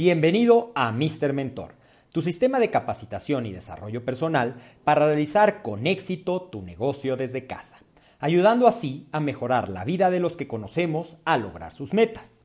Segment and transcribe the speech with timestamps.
[0.00, 1.32] Bienvenido a Mr.
[1.32, 1.74] Mentor,
[2.12, 7.78] tu sistema de capacitación y desarrollo personal para realizar con éxito tu negocio desde casa,
[8.20, 12.44] ayudando así a mejorar la vida de los que conocemos a lograr sus metas.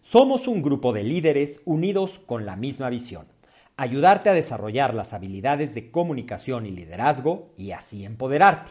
[0.00, 3.26] Somos un grupo de líderes unidos con la misma visión,
[3.76, 8.70] ayudarte a desarrollar las habilidades de comunicación y liderazgo y así empoderarte,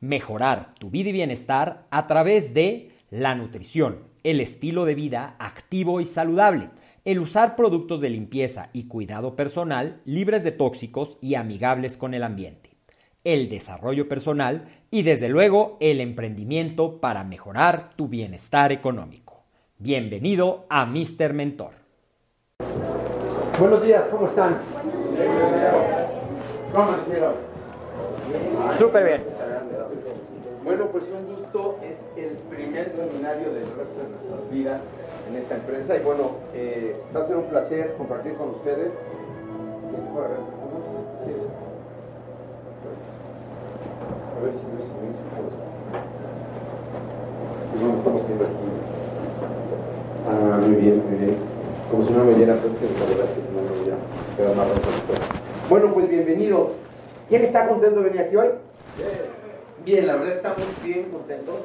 [0.00, 6.00] mejorar tu vida y bienestar a través de la nutrición, el estilo de vida activo
[6.00, 6.70] y saludable,
[7.04, 12.22] el usar productos de limpieza y cuidado personal libres de tóxicos y amigables con el
[12.22, 12.76] ambiente,
[13.24, 19.44] el desarrollo personal y desde luego el emprendimiento para mejorar tu bienestar económico.
[19.78, 21.32] Bienvenido a Mr.
[21.32, 21.72] Mentor.
[23.58, 24.58] Buenos días, ¿cómo están?
[26.72, 26.96] ¿Cómo
[28.78, 29.22] Súper bien.
[30.62, 34.80] Bueno, pues un gusto, es el primer seminario del resto de nuestras vidas
[35.28, 38.90] en esta empresa y bueno, eh, va a ser un placer compartir con ustedes.
[44.36, 45.00] A ver si me hizo
[47.80, 48.54] no estamos viendo aquí.
[50.28, 51.36] Ah, muy bien, muy bien.
[51.90, 53.96] Como si no me llena, pues que la verdad es que si no me ya
[54.36, 54.88] queda más rato.
[55.70, 56.68] Bueno, pues bienvenidos.
[57.28, 58.48] ¿Quién está contento de venir aquí hoy?
[59.84, 61.56] Bien, la verdad estamos bien contentos.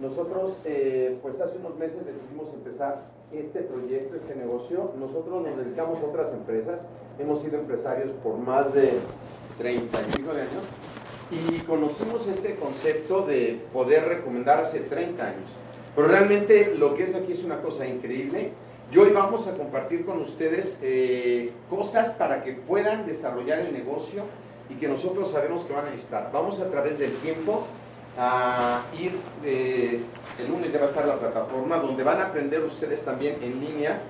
[0.00, 4.90] Nosotros, eh, pues hace unos meses decidimos empezar este proyecto, este negocio.
[4.98, 6.80] Nosotros nos dedicamos a otras empresas.
[7.20, 8.94] Hemos sido empresarios por más de
[9.58, 10.64] 35 de años
[11.30, 15.48] y conocimos este concepto de poder recomendar hace 30 años.
[15.94, 18.50] Pero realmente lo que es aquí es una cosa increíble.
[18.90, 24.24] Y hoy vamos a compartir con ustedes eh, cosas para que puedan desarrollar el negocio
[24.72, 26.30] y que nosotros sabemos que van a necesitar.
[26.32, 27.66] Vamos a través del tiempo
[28.18, 29.12] a ir,
[29.44, 30.02] eh,
[30.38, 33.60] el lunes ya va a estar la plataforma donde van a aprender ustedes también en
[33.60, 34.00] línea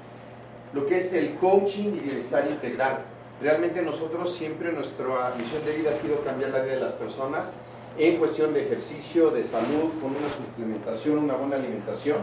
[0.73, 3.01] lo que es el coaching y bienestar integral.
[3.41, 7.47] Realmente nosotros siempre nuestra misión de vida ha sido cambiar la vida de las personas
[7.99, 12.19] en cuestión de ejercicio, de salud, con una suplementación, una buena alimentación.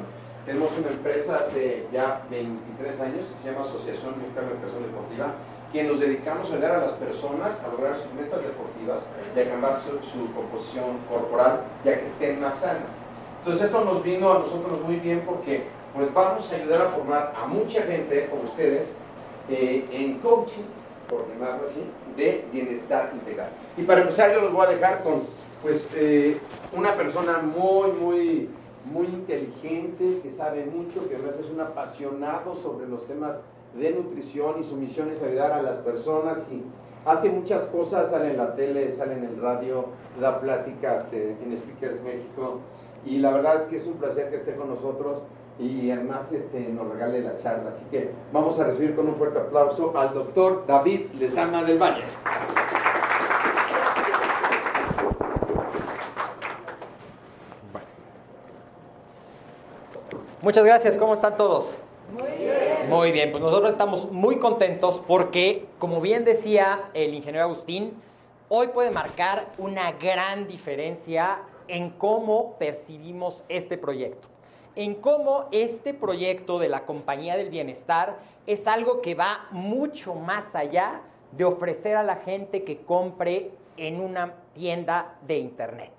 [0.46, 5.34] Tenemos una empresa hace ya 23 años que se llama Asociación Mexicana de Educación Deportiva
[5.72, 9.02] que nos dedicamos a ayudar a las personas a lograr sus metas deportivas
[9.36, 12.92] y a cambiar su, composición corporal ya que estén más sanas.
[13.40, 15.64] Entonces esto nos vino a nosotros muy bien porque
[15.94, 18.88] pues vamos a ayudar a formar a mucha gente como ustedes
[19.50, 20.66] eh, en coaches,
[21.08, 21.84] por llamarlo así,
[22.16, 23.50] de bienestar integral.
[23.78, 25.24] Y para empezar yo los voy a dejar con
[25.62, 26.38] pues eh,
[26.74, 28.50] una persona muy, muy,
[28.86, 33.38] muy inteligente, que sabe mucho, que además es un apasionado sobre los temas
[33.76, 36.64] de nutrición y su misión es ayudar a las personas y
[37.06, 39.86] hace muchas cosas, sale en la tele, sale en el radio,
[40.20, 42.60] da pláticas eh, en Speakers México
[43.06, 45.20] y la verdad es que es un placer que esté con nosotros
[45.60, 47.70] y además este, nos regale la charla.
[47.70, 52.04] Así que vamos a recibir con un fuerte aplauso al doctor David Lezama del Valle.
[60.42, 61.78] Muchas gracias, ¿cómo están todos?
[62.90, 67.94] Muy bien, pues nosotros estamos muy contentos porque, como bien decía el ingeniero Agustín,
[68.48, 74.28] hoy puede marcar una gran diferencia en cómo percibimos este proyecto,
[74.76, 78.18] en cómo este proyecto de la compañía del bienestar
[78.48, 81.02] es algo que va mucho más allá
[81.32, 85.92] de ofrecer a la gente que compre en una tienda de internet.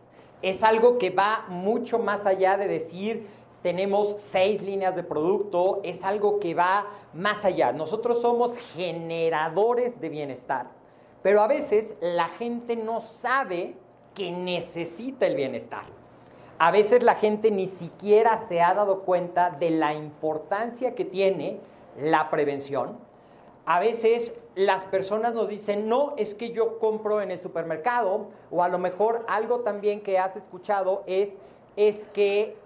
[0.43, 3.29] Es algo que va mucho más allá de decir,
[3.63, 7.73] tenemos seis líneas de producto, es algo que va más allá.
[7.73, 10.69] Nosotros somos generadores de bienestar,
[11.23, 13.75] pero a veces la gente no sabe
[14.15, 15.85] que necesita el bienestar.
[16.59, 21.59] A veces la gente ni siquiera se ha dado cuenta de la importancia que tiene
[21.99, 22.99] la prevención.
[23.65, 28.63] A veces las personas nos dicen, no, es que yo compro en el supermercado, o
[28.63, 31.31] a lo mejor algo también que has escuchado es,
[31.77, 32.57] es que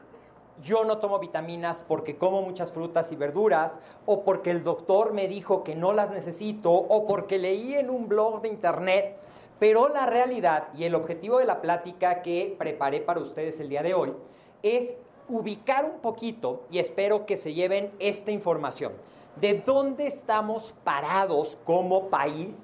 [0.62, 3.74] yo no tomo vitaminas porque como muchas frutas y verduras,
[4.06, 8.08] o porque el doctor me dijo que no las necesito, o porque leí en un
[8.08, 9.16] blog de internet.
[9.58, 13.82] Pero la realidad y el objetivo de la plática que preparé para ustedes el día
[13.82, 14.12] de hoy
[14.62, 14.96] es
[15.28, 18.92] ubicar un poquito, y espero que se lleven esta información,
[19.40, 22.56] de dónde estamos parados como país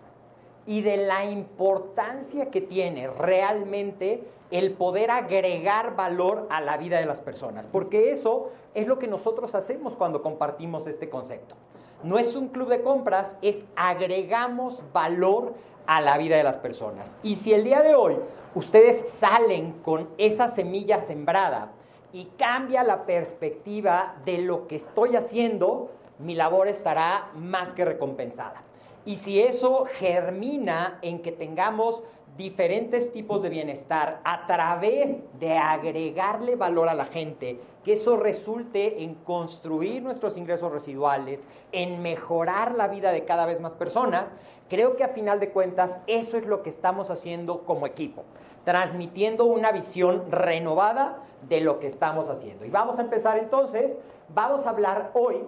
[0.67, 7.07] y de la importancia que tiene realmente el poder agregar valor a la vida de
[7.07, 11.55] las personas, porque eso es lo que nosotros hacemos cuando compartimos este concepto.
[12.03, 15.55] No es un club de compras, es agregamos valor
[15.87, 17.17] a la vida de las personas.
[17.23, 18.17] Y si el día de hoy
[18.55, 21.73] ustedes salen con esa semilla sembrada
[22.13, 28.63] y cambia la perspectiva de lo que estoy haciendo, mi labor estará más que recompensada.
[29.05, 32.03] Y si eso germina en que tengamos
[32.37, 39.03] diferentes tipos de bienestar a través de agregarle valor a la gente, que eso resulte
[39.03, 41.43] en construir nuestros ingresos residuales,
[41.73, 44.33] en mejorar la vida de cada vez más personas,
[44.69, 48.25] creo que a final de cuentas eso es lo que estamos haciendo como equipo,
[48.65, 52.65] transmitiendo una visión renovada de lo que estamos haciendo.
[52.65, 53.97] Y vamos a empezar entonces,
[54.35, 55.39] vamos a hablar hoy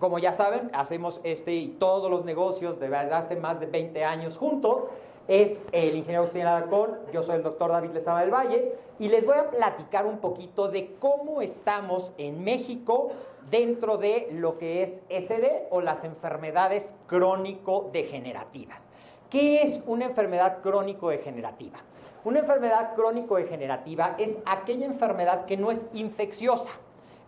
[0.00, 4.36] como ya saben, hacemos este y todos los negocios desde hace más de 20 años
[4.36, 4.84] juntos
[5.28, 9.26] es el ingeniero Agustín Alarcón, yo soy el doctor David Lezama del Valle y les
[9.26, 13.10] voy a platicar un poquito de cómo estamos en México
[13.50, 18.82] dentro de lo que es SD o las enfermedades crónico-degenerativas.
[19.28, 21.78] ¿Qué es una enfermedad crónico-degenerativa?
[22.24, 26.70] Una enfermedad crónico-degenerativa es aquella enfermedad que no es infecciosa,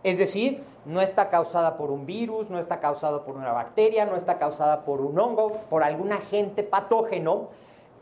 [0.03, 4.15] es decir, no está causada por un virus, no está causada por una bacteria, no
[4.15, 7.49] está causada por un hongo, por algún agente patógeno,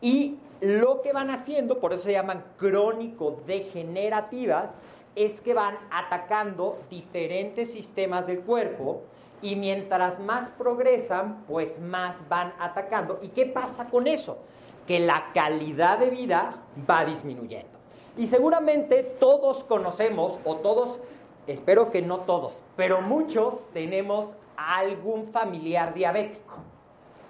[0.00, 4.70] y lo que van haciendo, por eso se llaman crónico-degenerativas,
[5.14, 9.02] es que van atacando diferentes sistemas del cuerpo
[9.42, 13.18] y mientras más progresan, pues más van atacando.
[13.22, 14.38] ¿Y qué pasa con eso?
[14.86, 17.80] Que la calidad de vida va disminuyendo.
[18.16, 20.98] Y seguramente todos conocemos, o todos,
[21.46, 26.54] espero que no todos, pero muchos tenemos algún familiar diabético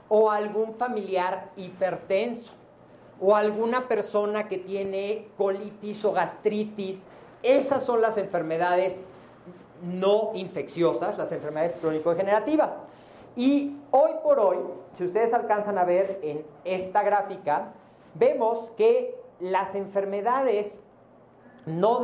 [0.09, 2.53] o algún familiar hipertenso
[3.21, 7.07] o alguna persona que tiene colitis o gastritis.
[7.43, 9.01] Esas son las enfermedades
[9.83, 12.71] no infecciosas, las enfermedades crónico-degenerativas.
[13.37, 14.59] Y hoy por hoy,
[14.99, 17.73] si ustedes alcanzan a ver en esta gráfica,
[18.15, 20.73] vemos que las enfermedades
[21.67, 22.01] no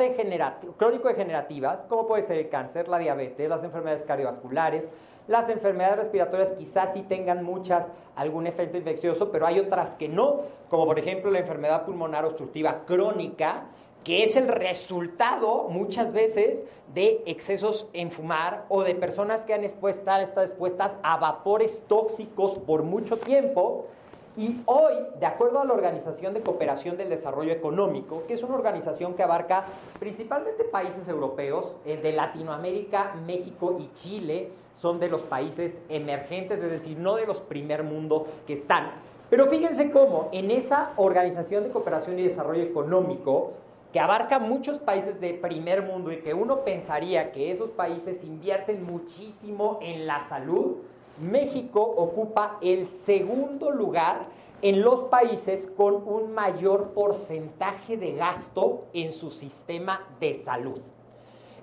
[0.76, 4.85] crónico-degenerativas, como puede ser el cáncer, la diabetes, las enfermedades cardiovasculares,
[5.29, 10.43] las enfermedades respiratorias quizás sí tengan muchas algún efecto infeccioso, pero hay otras que no,
[10.70, 13.64] como por ejemplo la enfermedad pulmonar obstructiva crónica,
[14.05, 16.62] que es el resultado muchas veces
[16.94, 22.85] de excesos en fumar o de personas que han estado expuestas a vapores tóxicos por
[22.85, 23.87] mucho tiempo
[24.36, 28.54] y hoy, de acuerdo a la Organización de Cooperación del Desarrollo Económico, que es una
[28.54, 29.64] organización que abarca
[29.98, 36.70] principalmente países europeos, eh, de Latinoamérica, México y Chile, son de los países emergentes, es
[36.70, 38.90] decir, no de los primer mundo que están.
[39.30, 43.54] Pero fíjense cómo en esa Organización de Cooperación y Desarrollo Económico,
[43.92, 48.84] que abarca muchos países de primer mundo y que uno pensaría que esos países invierten
[48.84, 50.76] muchísimo en la salud,
[51.20, 54.26] México ocupa el segundo lugar
[54.62, 60.80] en los países con un mayor porcentaje de gasto en su sistema de salud.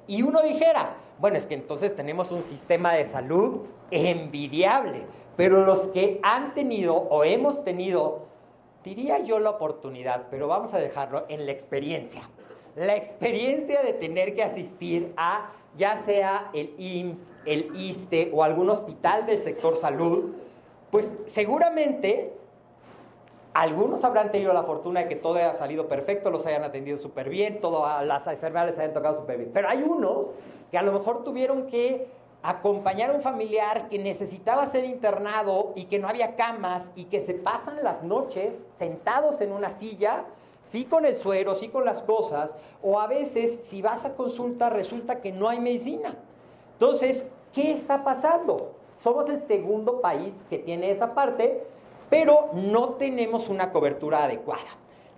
[0.07, 3.61] Y uno dijera, bueno, es que entonces tenemos un sistema de salud
[3.91, 5.05] envidiable,
[5.35, 8.23] pero los que han tenido o hemos tenido,
[8.83, 12.29] diría yo la oportunidad, pero vamos a dejarlo en la experiencia.
[12.75, 18.69] La experiencia de tener que asistir a ya sea el IMSS, el ISTE o algún
[18.69, 20.31] hospital del sector salud,
[20.91, 22.33] pues seguramente
[23.53, 27.29] algunos habrán tenido la fortuna de que todo haya salido perfecto, los hayan atendido súper
[27.29, 29.51] bien, todas las enfermedades hayan tocado súper bien.
[29.53, 30.27] Pero hay unos
[30.71, 32.07] que a lo mejor tuvieron que
[32.41, 37.21] acompañar a un familiar que necesitaba ser internado y que no había camas y que
[37.21, 40.25] se pasan las noches sentados en una silla
[40.73, 42.51] sí con el suero, sí con las cosas,
[42.81, 46.15] o a veces si vas a consulta resulta que no hay medicina.
[46.73, 48.71] Entonces, ¿qué está pasando?
[48.97, 51.63] Somos el segundo país que tiene esa parte,
[52.09, 54.65] pero no tenemos una cobertura adecuada.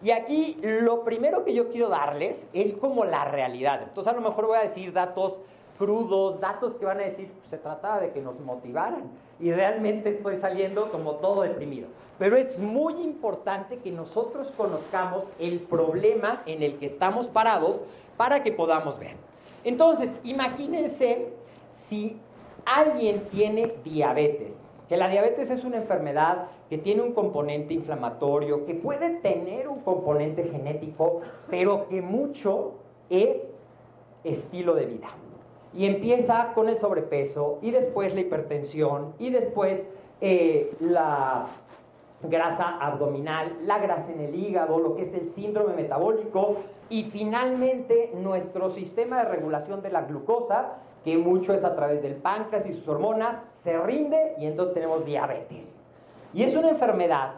[0.04, 3.82] Y aquí lo primero que yo quiero darles es como la realidad.
[3.82, 5.40] Entonces a lo mejor voy a decir datos
[5.78, 9.04] crudos, datos que van a decir, pues, se trataba de que nos motivaran
[9.40, 11.88] y realmente estoy saliendo como todo deprimido.
[12.18, 17.82] Pero es muy importante que nosotros conozcamos el problema en el que estamos parados
[18.16, 19.16] para que podamos ver.
[19.66, 21.34] Entonces, imagínense
[21.74, 22.18] si
[22.66, 24.54] alguien tiene diabetes,
[24.88, 29.82] que la diabetes es una enfermedad que tiene un componente inflamatorio, que puede tener un
[29.82, 32.76] componente genético, pero que mucho
[33.10, 33.54] es
[34.24, 35.10] estilo de vida.
[35.76, 39.82] Y empieza con el sobrepeso y después la hipertensión y después
[40.22, 41.48] eh, la
[42.24, 46.58] grasa abdominal, la grasa en el hígado, lo que es el síndrome metabólico
[46.90, 52.16] y finalmente nuestro sistema de regulación de la glucosa, que mucho es a través del
[52.16, 55.78] páncreas y sus hormonas, se rinde y entonces tenemos diabetes.
[56.34, 57.36] Y es una enfermedad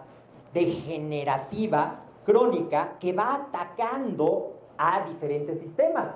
[0.54, 6.08] degenerativa, crónica, que va atacando a diferentes sistemas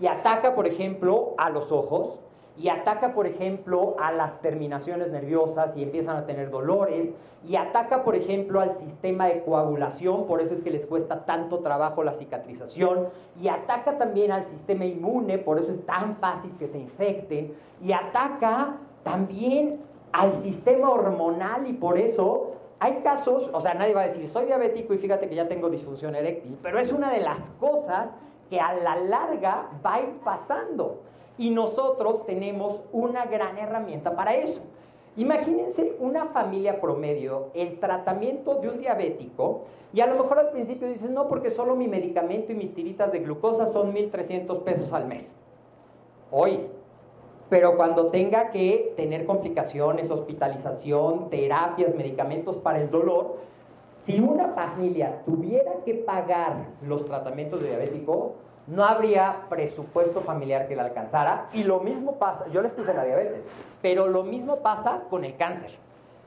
[0.00, 2.20] y ataca, por ejemplo, a los ojos
[2.58, 7.10] y ataca, por ejemplo, a las terminaciones nerviosas y empiezan a tener dolores,
[7.46, 11.60] y ataca, por ejemplo, al sistema de coagulación, por eso es que les cuesta tanto
[11.60, 16.66] trabajo la cicatrización, y ataca también al sistema inmune, por eso es tan fácil que
[16.66, 23.74] se infecten, y ataca también al sistema hormonal y por eso hay casos, o sea,
[23.74, 26.92] nadie va a decir, soy diabético y fíjate que ya tengo disfunción eréctil, pero es
[26.92, 28.08] una de las cosas
[28.48, 31.00] que a la larga va a ir pasando.
[31.36, 34.60] Y nosotros tenemos una gran herramienta para eso.
[35.16, 39.62] Imagínense una familia promedio, el tratamiento de un diabético,
[39.92, 43.10] y a lo mejor al principio dicen, no, porque solo mi medicamento y mis tiritas
[43.10, 45.34] de glucosa son 1.300 pesos al mes.
[46.30, 46.66] Hoy,
[47.48, 53.38] pero cuando tenga que tener complicaciones, hospitalización, terapias, medicamentos para el dolor,
[54.08, 58.36] si una familia tuviera que pagar los tratamientos de diabético,
[58.66, 61.50] no habría presupuesto familiar que la alcanzara.
[61.52, 63.46] Y lo mismo pasa, yo les puse la diabetes,
[63.82, 65.72] pero lo mismo pasa con el cáncer.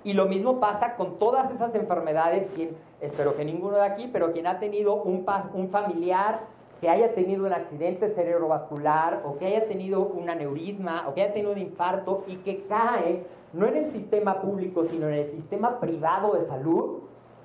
[0.03, 4.31] Y lo mismo pasa con todas esas enfermedades, quien, espero que ninguno de aquí, pero
[4.31, 6.41] quien ha tenido un, un familiar
[6.81, 11.33] que haya tenido un accidente cerebrovascular o que haya tenido un aneurisma o que haya
[11.33, 13.23] tenido un infarto y que cae
[13.53, 17.01] no en el sistema público, sino en el sistema privado de salud,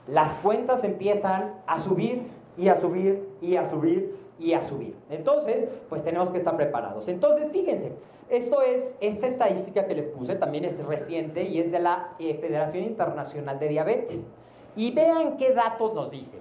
[0.09, 4.95] las cuentas empiezan a subir y a subir y a subir y a subir.
[5.11, 7.09] Entonces, pues tenemos que estar preparados.
[7.09, 7.93] Entonces, fíjense,
[8.29, 12.35] esto es, esta estadística que les puse también es reciente y es de la eh,
[12.41, 14.27] Federación Internacional de Diabetes.
[14.75, 16.39] Y vean qué datos nos dice.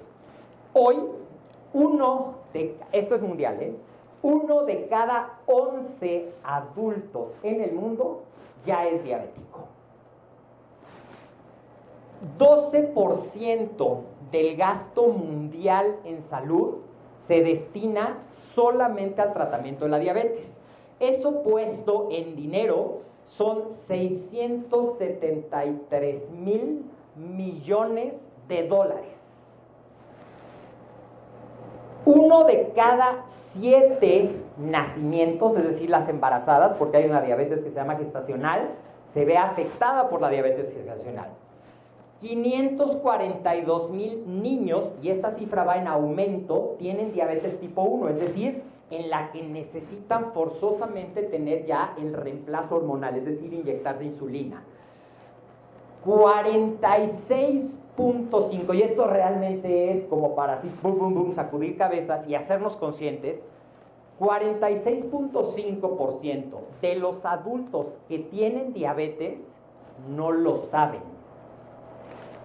[0.73, 0.97] Hoy,
[1.73, 3.75] uno de, esto es mundial, ¿eh?
[4.21, 8.23] Uno de cada 11 adultos en el mundo
[8.65, 9.67] ya es diabético.
[12.37, 16.79] 12% del gasto mundial en salud
[17.27, 18.17] se destina
[18.53, 20.53] solamente al tratamiento de la diabetes.
[20.99, 26.83] Eso puesto en dinero son 673 mil
[27.15, 28.15] millones
[28.47, 29.21] de dólares.
[32.05, 37.75] Uno de cada siete nacimientos, es decir, las embarazadas, porque hay una diabetes que se
[37.75, 38.75] llama gestacional,
[39.13, 41.29] se ve afectada por la diabetes gestacional.
[42.25, 48.63] 542 mil niños, y esta cifra va en aumento, tienen diabetes tipo 1, es decir,
[48.89, 54.63] en la que necesitan forzosamente tener ya el reemplazo hormonal, es decir, inyectarse insulina.
[56.03, 62.75] 46.5, y esto realmente es como para así, boom, boom, boom, sacudir cabezas y hacernos
[62.75, 63.39] conscientes,
[64.19, 66.43] 46.5%
[66.81, 69.47] de los adultos que tienen diabetes
[70.09, 71.14] no lo saben.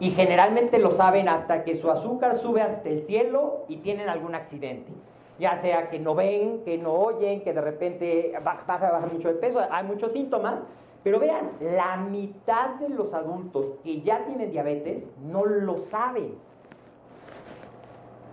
[0.01, 4.35] Y generalmente lo saben hasta que su azúcar sube hasta el cielo y tienen algún
[4.35, 4.91] accidente.
[5.39, 9.35] Ya sea que no ven, que no oyen, que de repente baja, baja, mucho de
[9.35, 10.61] peso, hay muchos síntomas.
[11.03, 16.35] Pero vean, la mitad de los adultos que ya tienen diabetes no lo saben.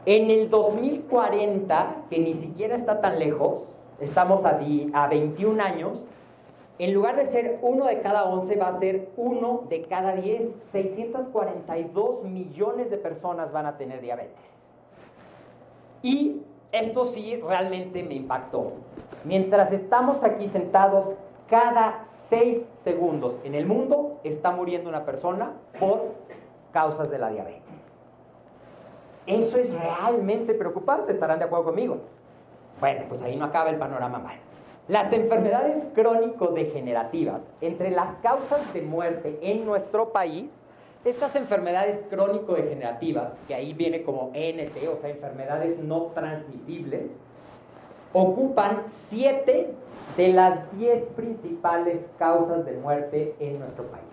[0.06, 3.64] En el 2040, que ni siquiera está tan lejos,
[4.00, 4.58] estamos a,
[4.94, 6.04] a 21 años,
[6.80, 10.52] en lugar de ser uno de cada 11, va a ser uno de cada 10.
[10.72, 14.56] 642 millones de personas van a tener diabetes.
[16.04, 16.42] Y
[16.72, 18.74] esto sí realmente me impactó.
[19.24, 21.16] Mientras estamos aquí sentados,
[21.50, 26.14] cada 6 segundos en el mundo está muriendo una persona por
[26.72, 27.64] causas de la diabetes.
[29.26, 31.98] Eso es realmente preocupante, estarán de acuerdo conmigo.
[32.80, 34.38] Bueno, pues ahí no acaba el panorama mal.
[34.88, 40.50] Las enfermedades crónico-degenerativas, entre las causas de muerte en nuestro país,
[41.04, 47.12] estas enfermedades crónico-degenerativas, que ahí viene como ENT, o sea, enfermedades no transmisibles,
[48.14, 49.74] ocupan 7
[50.16, 54.06] de las 10 principales causas de muerte en nuestro país.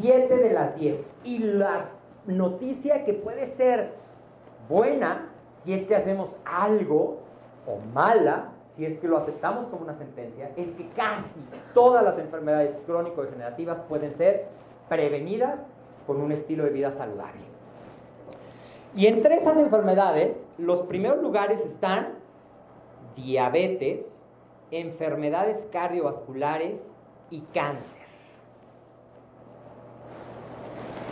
[0.00, 1.00] 7 de las 10.
[1.24, 1.90] Y la
[2.26, 3.94] noticia que puede ser
[4.68, 7.18] buena, si es que hacemos algo,
[7.66, 11.30] o mala, si es que lo aceptamos como una sentencia, es que casi
[11.72, 14.48] todas las enfermedades crónico-degenerativas pueden ser
[14.86, 15.60] prevenidas
[16.06, 17.40] con un estilo de vida saludable.
[18.94, 22.18] Y entre esas enfermedades, los primeros lugares están
[23.16, 24.06] diabetes,
[24.70, 26.74] enfermedades cardiovasculares
[27.30, 28.06] y cáncer.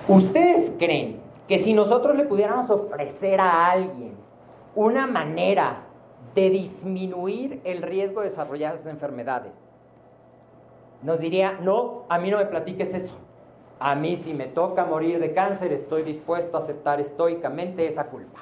[0.06, 1.18] ¿Ustedes creen
[1.48, 4.12] que si nosotros le pudiéramos ofrecer a alguien
[4.74, 5.84] una manera
[6.34, 9.52] de disminuir el riesgo de desarrollar esas enfermedades.
[11.02, 13.14] Nos diría, no, a mí no me platiques eso.
[13.78, 18.40] A mí si me toca morir de cáncer, estoy dispuesto a aceptar estoicamente esa culpa.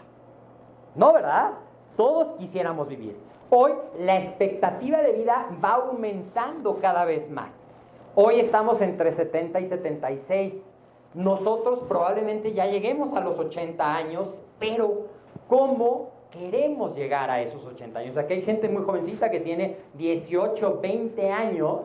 [0.95, 1.53] No, ¿verdad?
[1.97, 3.17] Todos quisiéramos vivir.
[3.51, 7.51] Hoy la expectativa de vida va aumentando cada vez más.
[8.15, 10.71] Hoy estamos entre 70 y 76.
[11.15, 15.09] Nosotros probablemente ya lleguemos a los 80 años, pero
[15.49, 18.17] ¿cómo queremos llegar a esos 80 años?
[18.17, 21.81] Aquí hay gente muy jovencita que tiene 18, 20 años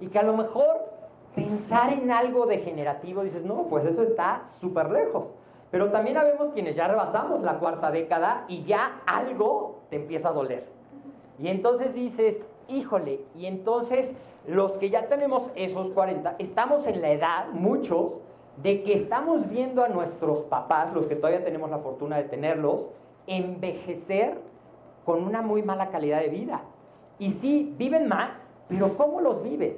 [0.00, 0.88] y que a lo mejor
[1.34, 5.24] pensar en algo degenerativo dices, no, pues eso está súper lejos.
[5.70, 10.32] Pero también habemos quienes ya rebasamos la cuarta década y ya algo te empieza a
[10.32, 10.64] doler.
[11.38, 12.36] Y entonces dices,
[12.68, 14.14] híjole, y entonces
[14.46, 18.12] los que ya tenemos esos 40, estamos en la edad, muchos,
[18.56, 22.86] de que estamos viendo a nuestros papás, los que todavía tenemos la fortuna de tenerlos,
[23.28, 24.38] envejecer
[25.04, 26.62] con una muy mala calidad de vida.
[27.18, 29.76] Y sí, viven más, pero ¿cómo los vives?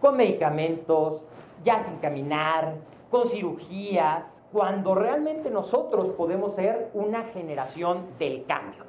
[0.00, 1.22] Con medicamentos,
[1.62, 2.74] ya sin caminar,
[3.10, 8.84] con cirugías, cuando realmente nosotros podemos ser una generación del cambio.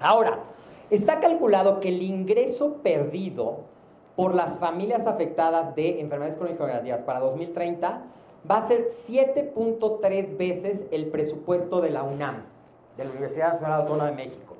[0.00, 0.40] Ahora,
[0.90, 3.60] está calculado que el ingreso perdido
[4.16, 8.02] por las familias afectadas de enfermedades crónicas para 2030
[8.50, 12.42] va a ser 7.3 veces el presupuesto de la UNAM,
[12.96, 14.54] de la Universidad Nacional Autónoma de México.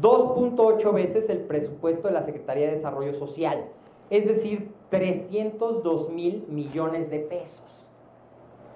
[0.00, 3.64] 2.8 veces el presupuesto de la Secretaría de Desarrollo Social,
[4.10, 7.66] es decir, 302 mil millones de pesos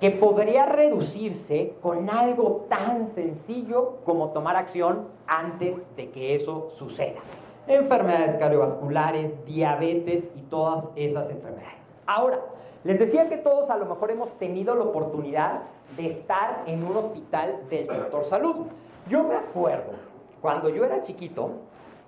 [0.00, 7.20] que podría reducirse con algo tan sencillo como tomar acción antes de que eso suceda.
[7.68, 11.78] Enfermedades cardiovasculares, diabetes y todas esas enfermedades.
[12.06, 12.40] Ahora,
[12.82, 15.60] les decía que todos a lo mejor hemos tenido la oportunidad
[15.96, 18.66] de estar en un hospital del sector salud.
[19.08, 19.92] Yo me acuerdo,
[20.40, 21.52] cuando yo era chiquito,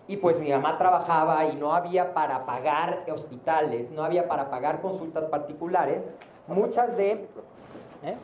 [0.06, 4.80] y pues mi mamá trabajaba y no había para pagar hospitales, no había para pagar
[4.80, 6.02] consultas particulares,
[6.48, 7.28] muchas de
[8.02, 8.16] ¿Eh?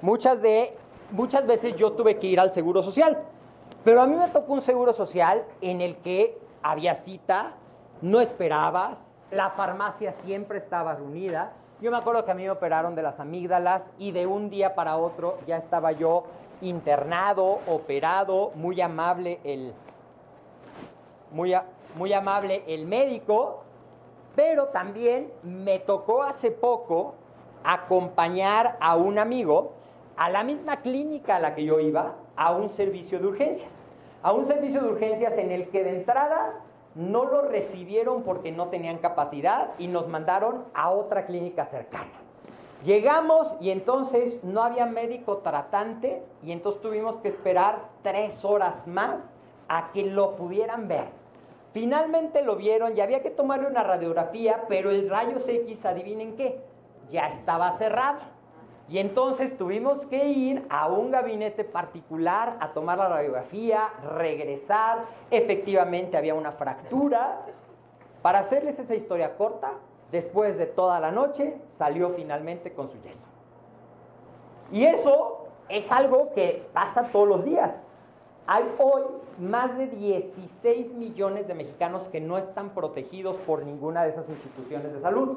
[0.00, 0.74] Muchas, de,
[1.10, 3.18] muchas veces yo tuve que ir al seguro social,
[3.84, 7.52] pero a mí me tocó un seguro social en el que había cita,
[8.00, 8.96] no esperabas,
[9.30, 11.52] la farmacia siempre estaba reunida.
[11.80, 14.74] Yo me acuerdo que a mí me operaron de las amígdalas y de un día
[14.74, 16.24] para otro ya estaba yo
[16.60, 19.72] internado, operado, muy amable el,
[21.30, 21.54] muy,
[21.94, 23.62] muy amable el médico,
[24.34, 27.14] pero también me tocó hace poco
[27.62, 29.72] acompañar a un amigo
[30.16, 33.70] a la misma clínica a la que yo iba, a un servicio de urgencias.
[34.24, 36.54] A un servicio de urgencias en el que de entrada
[36.94, 42.12] no lo recibieron porque no tenían capacidad y nos mandaron a otra clínica cercana.
[42.84, 49.20] Llegamos y entonces no había médico tratante y entonces tuvimos que esperar tres horas más
[49.68, 51.06] a que lo pudieran ver.
[51.72, 56.60] Finalmente lo vieron y había que tomarle una radiografía, pero el rayos X, adivinen qué,
[57.10, 58.20] ya estaba cerrado.
[58.88, 66.16] Y entonces tuvimos que ir a un gabinete particular a tomar la radiografía, regresar, efectivamente
[66.16, 67.42] había una fractura.
[68.22, 69.72] Para hacerles esa historia corta,
[70.10, 73.20] después de toda la noche salió finalmente con su yeso.
[74.72, 77.72] Y eso es algo que pasa todos los días.
[78.50, 79.02] Hay hoy
[79.38, 84.90] más de 16 millones de mexicanos que no están protegidos por ninguna de esas instituciones
[84.90, 85.36] de salud.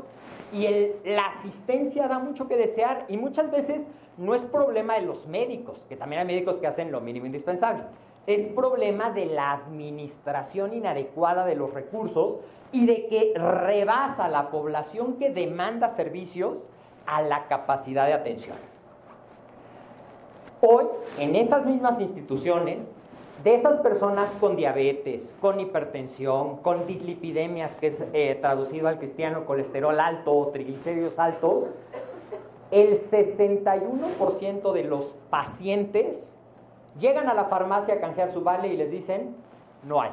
[0.54, 0.66] Y
[1.04, 3.82] la asistencia da mucho que desear y muchas veces
[4.16, 7.84] no es problema de los médicos, que también hay médicos que hacen lo mínimo indispensable.
[8.28, 12.36] Es problema de la administración inadecuada de los recursos
[12.72, 16.60] y de que rebasa la población que demanda servicios
[17.06, 18.56] a la capacidad de atención.
[20.62, 20.86] Hoy,
[21.18, 22.86] en esas mismas instituciones,
[23.44, 29.46] de esas personas con diabetes, con hipertensión, con dislipidemias, que es eh, traducido al cristiano
[29.46, 31.66] colesterol alto o triglicéridos altos,
[32.70, 36.34] el 61% de los pacientes
[37.00, 39.36] llegan a la farmacia a canjear su vale y les dicen,
[39.84, 40.12] no hay.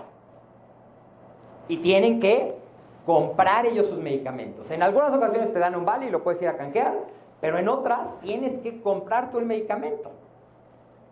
[1.68, 2.56] Y tienen que
[3.04, 4.70] comprar ellos sus medicamentos.
[4.70, 6.94] En algunas ocasiones te dan un vale y lo puedes ir a canjear,
[7.40, 10.10] pero en otras tienes que comprar tú el medicamento.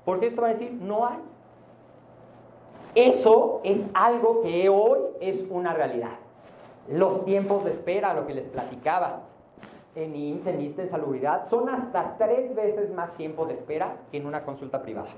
[0.04, 1.18] Porque esto va a decir, no hay.
[2.96, 6.12] Eso es algo que hoy es una realidad.
[6.88, 9.20] Los tiempos de espera, lo que les platicaba
[9.94, 14.16] en IMSS, en ISTE, de salubridad, son hasta tres veces más tiempo de espera que
[14.16, 15.10] en una consulta privada.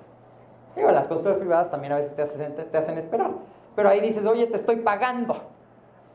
[0.75, 3.31] Digo, las consultas privadas también a veces te hacen esperar,
[3.77, 5.37] pero ahí dices, oye, te estoy pagando.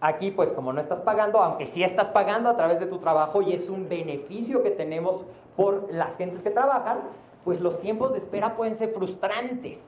[0.01, 3.41] Aquí, pues como no estás pagando, aunque sí estás pagando a través de tu trabajo
[3.41, 5.23] y es un beneficio que tenemos
[5.55, 6.99] por las gentes que trabajan,
[7.45, 9.81] pues los tiempos de espera pueden ser frustrantes.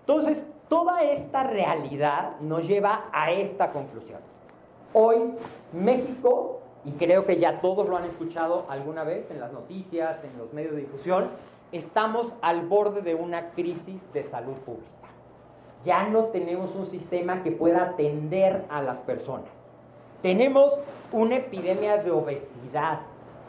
[0.00, 4.20] Entonces, Toda esta realidad nos lleva a esta conclusión.
[4.92, 5.34] Hoy
[5.72, 10.36] México, y creo que ya todos lo han escuchado alguna vez en las noticias, en
[10.38, 11.30] los medios de difusión,
[11.70, 14.90] estamos al borde de una crisis de salud pública.
[15.84, 19.50] ya no tenemos un sistema que pueda atender a las personas.
[20.20, 20.76] Tenemos
[21.12, 23.02] una epidemia de obesidad.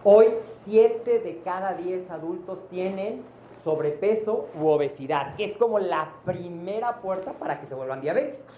[0.04, 0.28] Hoy
[0.66, 3.24] 7 de cada 10 adultos tienen
[3.68, 8.56] sobrepeso u obesidad, que es como la primera puerta para que se vuelvan diabéticos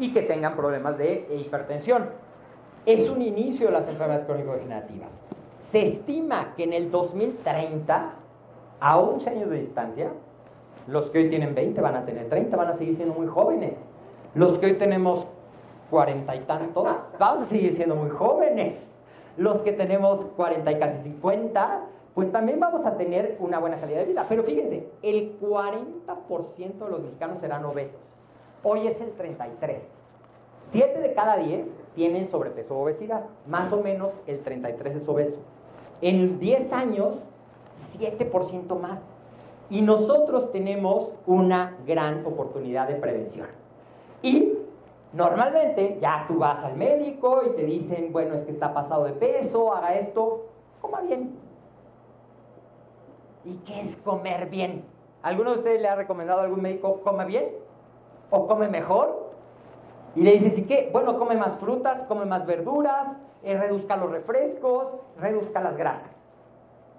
[0.00, 2.08] y que tengan problemas de hipertensión.
[2.86, 5.10] Es un inicio de las enfermedades crónico-degenerativas.
[5.70, 8.10] Se estima que en el 2030,
[8.80, 10.10] a 11 años de distancia,
[10.88, 13.74] los que hoy tienen 20 van a tener 30, van a seguir siendo muy jóvenes.
[14.34, 15.24] Los que hoy tenemos
[15.90, 16.84] 40 y tantos,
[17.16, 18.74] vamos a seguir siendo muy jóvenes.
[19.36, 21.80] Los que tenemos 40 y casi 50,
[22.14, 24.26] pues también vamos a tener una buena calidad de vida.
[24.28, 28.00] Pero fíjense, el 40% de los mexicanos serán obesos.
[28.62, 29.82] Hoy es el 33.
[30.70, 33.24] 7 de cada 10 tienen sobrepeso o obesidad.
[33.48, 35.38] Más o menos el 33 es obeso.
[36.00, 37.18] En 10 años,
[37.98, 39.00] 7% más.
[39.68, 43.48] Y nosotros tenemos una gran oportunidad de prevención.
[44.22, 44.52] Y
[45.12, 49.12] normalmente ya tú vas al médico y te dicen, bueno, es que está pasado de
[49.12, 50.46] peso, haga esto,
[50.80, 51.43] coma bien.
[53.44, 54.84] ¿Y qué es comer bien?
[55.22, 57.46] ¿Alguno de ustedes le ha recomendado a algún médico come bien?
[58.30, 59.32] ¿O come mejor?
[60.14, 60.90] Y le dices, ¿y qué?
[60.92, 63.08] Bueno, come más frutas, come más verduras,
[63.42, 64.86] eh, reduzca los refrescos,
[65.18, 66.10] reduzca las grasas.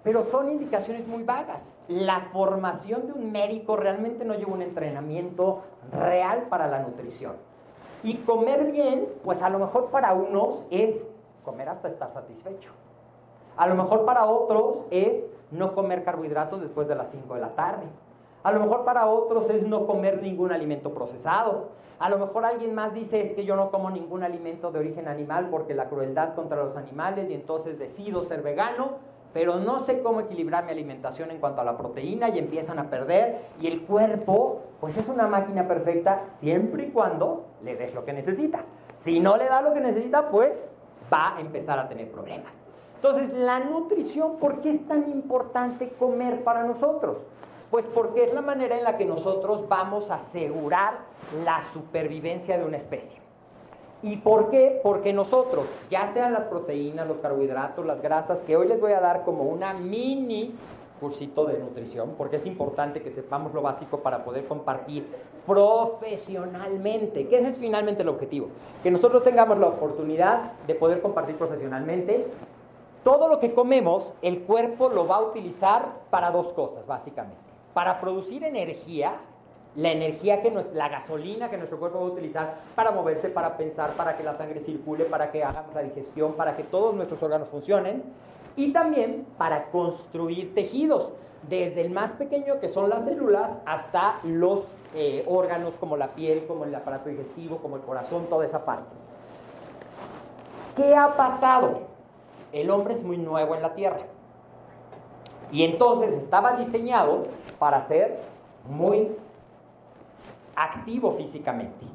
[0.03, 5.61] Pero son indicaciones muy vagas la formación de un médico realmente no lleva un entrenamiento
[5.91, 7.33] real para la nutrición.
[8.03, 10.95] Y comer bien, pues a lo mejor para unos es
[11.43, 12.71] comer hasta estar satisfecho.
[13.57, 17.55] A lo mejor para otros es no comer carbohidratos después de las 5 de la
[17.55, 17.85] tarde.
[18.43, 21.69] A lo mejor para otros es no comer ningún alimento procesado.
[21.97, 25.07] A lo mejor alguien más dice es que yo no como ningún alimento de origen
[25.07, 30.01] animal porque la crueldad contra los animales y entonces decido ser vegano pero no sé
[30.01, 33.81] cómo equilibrar mi alimentación en cuanto a la proteína y empiezan a perder y el
[33.81, 38.63] cuerpo pues es una máquina perfecta siempre y cuando le des lo que necesita.
[38.95, 40.71] Si no le da lo que necesita, pues
[41.13, 42.53] va a empezar a tener problemas.
[42.95, 47.17] Entonces, la nutrición, ¿por qué es tan importante comer para nosotros?
[47.69, 50.99] Pues porque es la manera en la que nosotros vamos a asegurar
[51.43, 53.19] la supervivencia de una especie.
[54.01, 54.79] ¿Y por qué?
[54.83, 58.99] Porque nosotros, ya sean las proteínas, los carbohidratos, las grasas, que hoy les voy a
[58.99, 60.53] dar como una mini
[60.99, 65.05] cursito de nutrición, porque es importante que sepamos lo básico para poder compartir
[65.45, 68.47] profesionalmente, que ese es finalmente el objetivo,
[68.81, 72.27] que nosotros tengamos la oportunidad de poder compartir profesionalmente.
[73.05, 77.37] Todo lo que comemos, el cuerpo lo va a utilizar para dos cosas, básicamente.
[77.75, 79.17] Para producir energía,
[79.75, 83.57] la energía que nos, la gasolina que nuestro cuerpo va a utilizar para moverse, para
[83.57, 87.21] pensar, para que la sangre circule, para que hagamos la digestión, para que todos nuestros
[87.21, 88.01] órganos funcionen
[88.55, 91.11] y también para construir tejidos,
[91.47, 94.63] desde el más pequeño que son las células hasta los
[94.95, 98.89] eh, órganos como la piel, como el aparato digestivo, como el corazón, toda esa parte.
[100.75, 101.93] ¿Qué ha pasado?
[102.55, 103.99] El hombre es muy nuevo en la Tierra.
[105.51, 107.23] Y entonces estaba diseñado
[107.59, 108.21] para ser
[108.69, 109.11] muy
[110.55, 111.85] activo físicamente.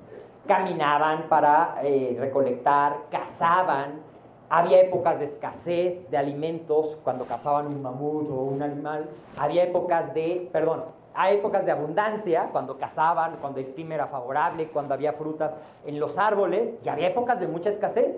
[0.46, 4.02] Caminaban para eh, recolectar, cazaban.
[4.50, 9.08] Había épocas de escasez de alimentos cuando cazaban un mamut o un animal.
[9.38, 14.68] Había épocas de, perdón, hay épocas de abundancia cuando cazaban, cuando el clima era favorable,
[14.68, 15.52] cuando había frutas
[15.86, 16.74] en los árboles.
[16.84, 18.14] Y había épocas de mucha escasez.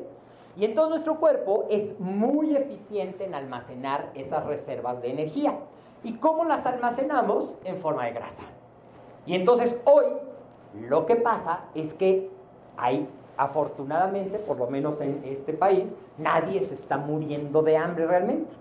[0.57, 5.55] Y entonces nuestro cuerpo es muy eficiente en almacenar esas reservas de energía.
[6.05, 7.57] ¿Y cómo las almacenamos?
[7.65, 8.43] En forma de grasa.
[9.25, 10.07] Y entonces hoy
[10.88, 12.31] lo que pasa es que
[12.77, 15.85] hay, afortunadamente, por lo menos en este país,
[16.19, 18.53] nadie se está muriendo de hambre realmente.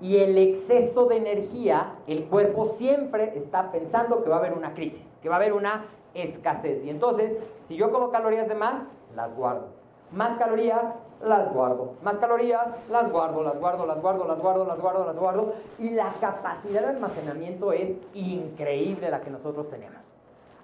[0.00, 4.74] Y el exceso de energía, el cuerpo siempre está pensando que va a haber una
[4.74, 6.84] crisis, que va a haber una escasez.
[6.84, 8.82] Y entonces, si yo como calorías de más,
[9.14, 9.68] las guardo.
[10.10, 10.84] Más calorías,
[11.22, 11.94] las guardo.
[12.02, 15.54] Más calorías, las guardo, las guardo, las guardo, las guardo, las guardo, las guardo.
[15.78, 19.98] Y la capacidad de almacenamiento es increíble la que nosotros tenemos.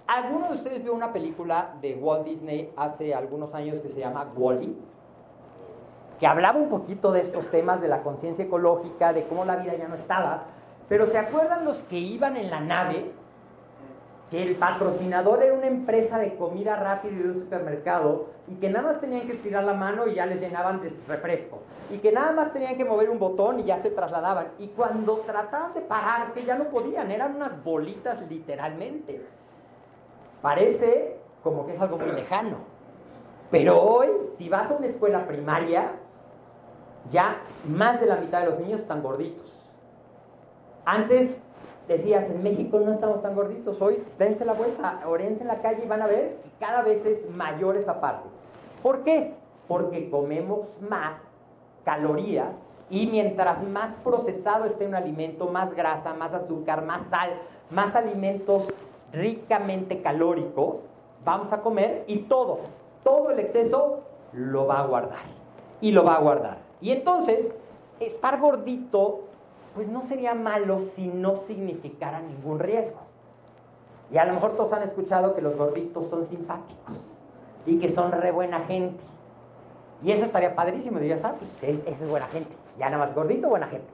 [0.07, 4.27] ¿Alguno de ustedes vio una película de Walt Disney hace algunos años que se llama
[4.35, 4.75] Wally?
[6.19, 9.75] Que hablaba un poquito de estos temas de la conciencia ecológica, de cómo la vida
[9.75, 10.43] ya no estaba.
[10.89, 13.11] Pero ¿se acuerdan los que iban en la nave?
[14.31, 18.69] Que el patrocinador era una empresa de comida rápida y de un supermercado y que
[18.69, 21.59] nada más tenían que estirar la mano y ya les llenaban de refresco.
[21.91, 24.47] Y que nada más tenían que mover un botón y ya se trasladaban.
[24.57, 29.21] Y cuando trataban de pararse ya no podían, eran unas bolitas literalmente.
[30.41, 32.57] Parece como que es algo muy lejano.
[33.51, 35.91] Pero hoy, si vas a una escuela primaria,
[37.09, 39.51] ya más de la mitad de los niños están gorditos.
[40.85, 41.43] Antes
[41.91, 45.83] decías, en México no estamos tan gorditos, hoy dense la vuelta, orense en la calle
[45.83, 48.27] y van a ver que cada vez es mayor esa parte.
[48.83, 49.33] ¿Por qué?
[49.67, 51.13] Porque comemos más
[51.83, 52.55] calorías
[52.89, 57.31] y mientras más procesado esté un alimento, más grasa, más azúcar, más sal,
[57.69, 58.67] más alimentos
[59.13, 60.77] ricamente calóricos,
[61.23, 62.59] vamos a comer y todo,
[63.03, 64.01] todo el exceso
[64.33, 65.41] lo va a guardar.
[65.79, 66.57] Y lo va a guardar.
[66.79, 67.49] Y entonces,
[67.99, 69.21] estar gordito,
[69.75, 72.99] pues no sería malo si no significara ningún riesgo.
[74.11, 76.97] Y a lo mejor todos han escuchado que los gorditos son simpáticos
[77.65, 79.01] y que son re buena gente.
[80.03, 80.99] Y eso estaría padrísimo.
[80.99, 82.51] Dirías, ah, pues es, es buena gente.
[82.77, 83.87] Ya nada más gordito, buena gente.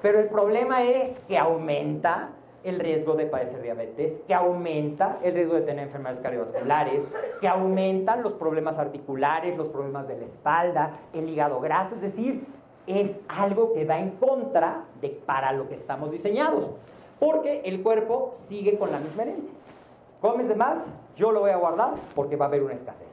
[0.00, 2.30] Pero el problema es que aumenta
[2.64, 7.02] el riesgo de padecer diabetes, que aumenta el riesgo de tener enfermedades cardiovasculares,
[7.40, 12.46] que aumentan los problemas articulares, los problemas de la espalda, el hígado graso, es decir,
[12.88, 16.70] es algo que va en contra de para lo que estamos diseñados,
[17.20, 19.52] porque el cuerpo sigue con la misma herencia.
[20.20, 20.84] Comes de más,
[21.16, 23.06] yo lo voy a guardar porque va a haber una escasez.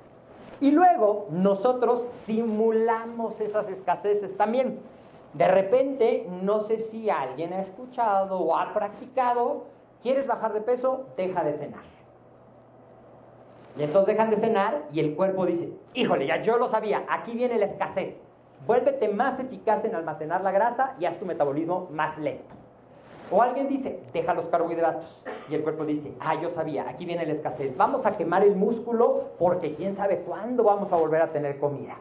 [0.62, 4.80] Y luego nosotros simulamos esas escaseces también.
[5.34, 9.66] De repente, no sé si alguien ha escuchado o ha practicado,
[10.02, 11.08] ¿quieres bajar de peso?
[11.18, 11.84] Deja de cenar.
[13.78, 17.34] Y entonces dejan de cenar y el cuerpo dice, híjole, ya yo lo sabía, aquí
[17.34, 18.16] viene la escasez.
[18.68, 22.56] Vuélvete más eficaz en almacenar la grasa y haz tu metabolismo más lento.
[23.32, 25.24] O alguien dice, deja los carbohidratos.
[25.50, 27.76] Y el cuerpo dice, ah, yo sabía, aquí viene la escasez.
[27.78, 31.98] Vamos a quemar el músculo porque quién sabe cuándo vamos a volver a tener comida.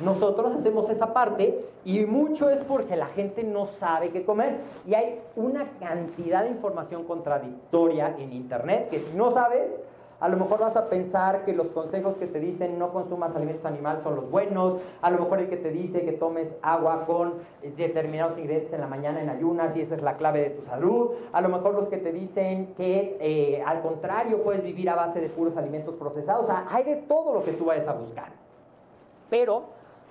[0.00, 4.58] Nosotros hacemos esa parte y mucho es porque la gente no sabe qué comer.
[4.86, 9.70] Y hay una cantidad de información contradictoria en Internet que si no sabes,
[10.20, 13.64] a lo mejor vas a pensar que los consejos que te dicen no consumas alimentos
[13.64, 14.80] animales son los buenos.
[15.02, 17.34] A lo mejor el que te dice que tomes agua con
[17.76, 21.10] determinados ingredientes en la mañana en ayunas y esa es la clave de tu salud.
[21.32, 25.20] A lo mejor los que te dicen que eh, al contrario puedes vivir a base
[25.20, 26.44] de puros alimentos procesados.
[26.44, 28.28] O sea, hay de todo lo que tú vayas a buscar.
[29.30, 29.64] Pero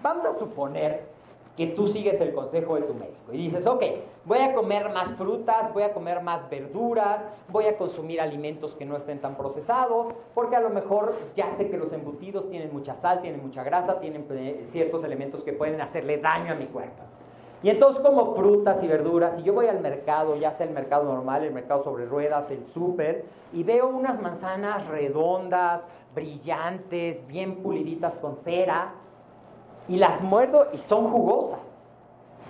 [0.04, 1.13] Vamos a suponer
[1.56, 3.84] que tú sigues el consejo de tu médico y dices, ok,
[4.26, 8.86] voy a comer más frutas, voy a comer más verduras, voy a consumir alimentos que
[8.86, 12.96] no estén tan procesados, porque a lo mejor ya sé que los embutidos tienen mucha
[12.96, 17.04] sal, tienen mucha grasa, tienen eh, ciertos elementos que pueden hacerle daño a mi cuerpo.
[17.62, 21.06] Y entonces como frutas y verduras, y yo voy al mercado, ya sea el mercado
[21.06, 25.82] normal, el mercado sobre ruedas, el súper, y veo unas manzanas redondas,
[26.14, 28.96] brillantes, bien puliditas con cera,
[29.88, 31.60] y las muerdo y son jugosas.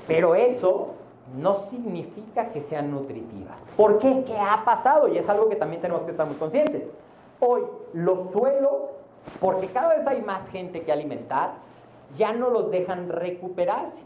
[0.07, 0.89] Pero eso
[1.37, 3.57] no significa que sean nutritivas.
[3.77, 4.23] ¿Por qué?
[4.25, 5.07] ¿Qué ha pasado?
[5.07, 6.83] Y es algo que también tenemos que estar muy conscientes.
[7.39, 7.61] Hoy
[7.93, 8.73] los suelos,
[9.39, 11.53] porque cada vez hay más gente que alimentar,
[12.15, 14.01] ya no los dejan recuperarse.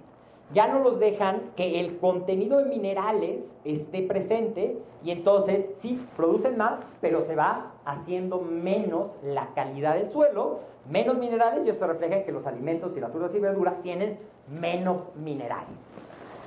[0.53, 6.57] Ya no los dejan que el contenido de minerales esté presente y entonces sí, producen
[6.57, 12.23] más, pero se va haciendo menos la calidad del suelo, menos minerales y esto refleja
[12.23, 14.19] que los alimentos y las frutas y verduras tienen
[14.49, 15.77] menos minerales.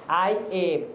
[0.06, 0.90] Hay, eh,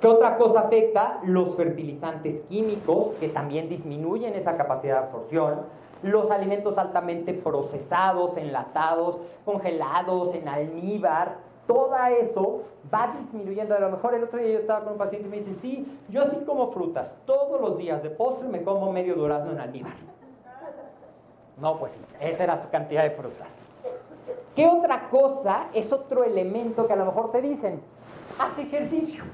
[0.00, 1.20] ¿Qué otra cosa afecta?
[1.24, 5.60] Los fertilizantes químicos que también disminuyen esa capacidad de absorción,
[6.02, 13.74] los alimentos altamente procesados, enlatados, congelados, en almíbar, todo eso va disminuyendo.
[13.74, 15.86] A lo mejor el otro día yo estaba con un paciente y me dice, sí,
[16.08, 19.94] yo sí como frutas, todos los días de postre me como medio durazno en almíbar.
[21.60, 23.48] No, pues sí, esa era su cantidad de frutas.
[24.56, 27.80] ¿Qué otra cosa es otro elemento que a lo mejor te dicen?
[28.38, 29.24] Haz ejercicio.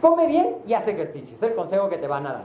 [0.00, 1.36] Come bien y haz ejercicio.
[1.36, 2.44] Es el consejo que te van a dar.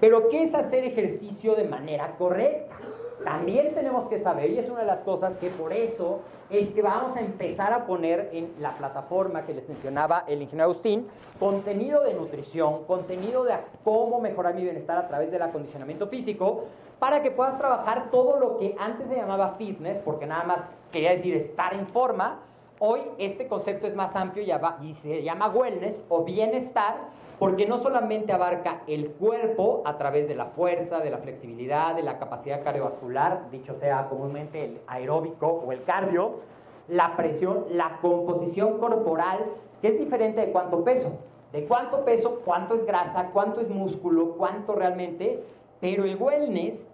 [0.00, 2.74] Pero ¿qué es hacer ejercicio de manera correcta?
[3.22, 6.82] También tenemos que saber, y es una de las cosas que por eso es que
[6.82, 11.06] vamos a empezar a poner en la plataforma que les mencionaba el ingeniero Agustín,
[11.38, 16.64] contenido de nutrición, contenido de cómo mejorar mi bienestar a través del acondicionamiento físico,
[16.98, 20.58] para que puedas trabajar todo lo que antes se llamaba fitness, porque nada más
[20.90, 22.40] quería decir estar en forma.
[22.78, 24.44] Hoy este concepto es más amplio
[24.82, 26.96] y se llama wellness o bienestar,
[27.38, 32.02] porque no solamente abarca el cuerpo a través de la fuerza, de la flexibilidad, de
[32.02, 36.40] la capacidad cardiovascular, dicho sea comúnmente el aeróbico o el cardio,
[36.88, 39.44] la presión, la composición corporal,
[39.80, 41.12] que es diferente de cuánto peso.
[41.52, 45.44] De cuánto peso, cuánto es grasa, cuánto es músculo, cuánto realmente
[45.84, 46.88] pero el wellness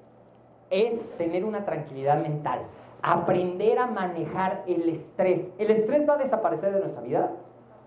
[0.69, 2.63] es tener una tranquilidad mental,
[3.03, 5.43] aprender a manejar el estrés.
[5.59, 7.31] ¿El estrés va a desaparecer de nuestra vida?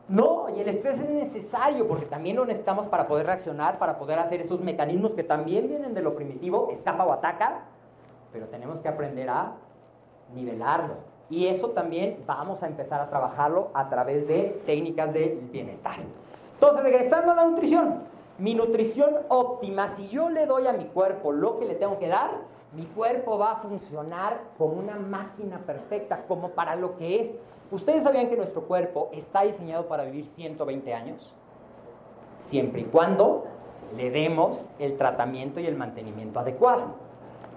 [0.09, 4.19] No, y el estrés es necesario porque también lo necesitamos para poder reaccionar, para poder
[4.19, 7.61] hacer esos mecanismos que también vienen de lo primitivo, escapa o ataca,
[8.31, 9.53] pero tenemos que aprender a
[10.35, 10.95] nivelarlo.
[11.29, 15.95] Y eso también vamos a empezar a trabajarlo a través de técnicas de bienestar.
[16.55, 18.03] Entonces, regresando a la nutrición,
[18.37, 22.09] mi nutrición óptima, si yo le doy a mi cuerpo lo que le tengo que
[22.09, 22.31] dar,
[22.75, 27.31] mi cuerpo va a funcionar como una máquina perfecta, como para lo que es.
[27.71, 31.33] ¿Ustedes sabían que nuestro cuerpo está diseñado para vivir 120 años?
[32.39, 33.45] Siempre y cuando
[33.95, 36.95] le demos el tratamiento y el mantenimiento adecuado.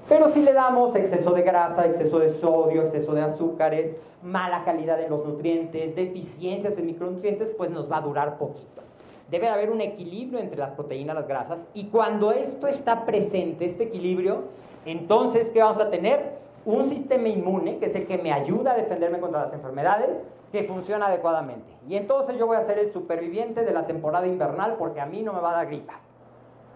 [0.09, 4.99] Pero si le damos exceso de grasa, exceso de sodio, exceso de azúcares, mala calidad
[4.99, 8.83] de los nutrientes, deficiencias en micronutrientes, pues nos va a durar poquito.
[9.31, 13.85] Debe haber un equilibrio entre las proteínas las grasas y cuando esto está presente, este
[13.85, 14.45] equilibrio,
[14.87, 16.37] entonces, ¿qué vamos a tener?
[16.65, 20.11] Un sistema inmune, que es el que me ayuda a defenderme contra las enfermedades,
[20.53, 21.67] que funciona adecuadamente.
[21.89, 25.23] Y entonces yo voy a ser el superviviente de la temporada invernal porque a mí
[25.23, 26.01] no me va a dar gripa.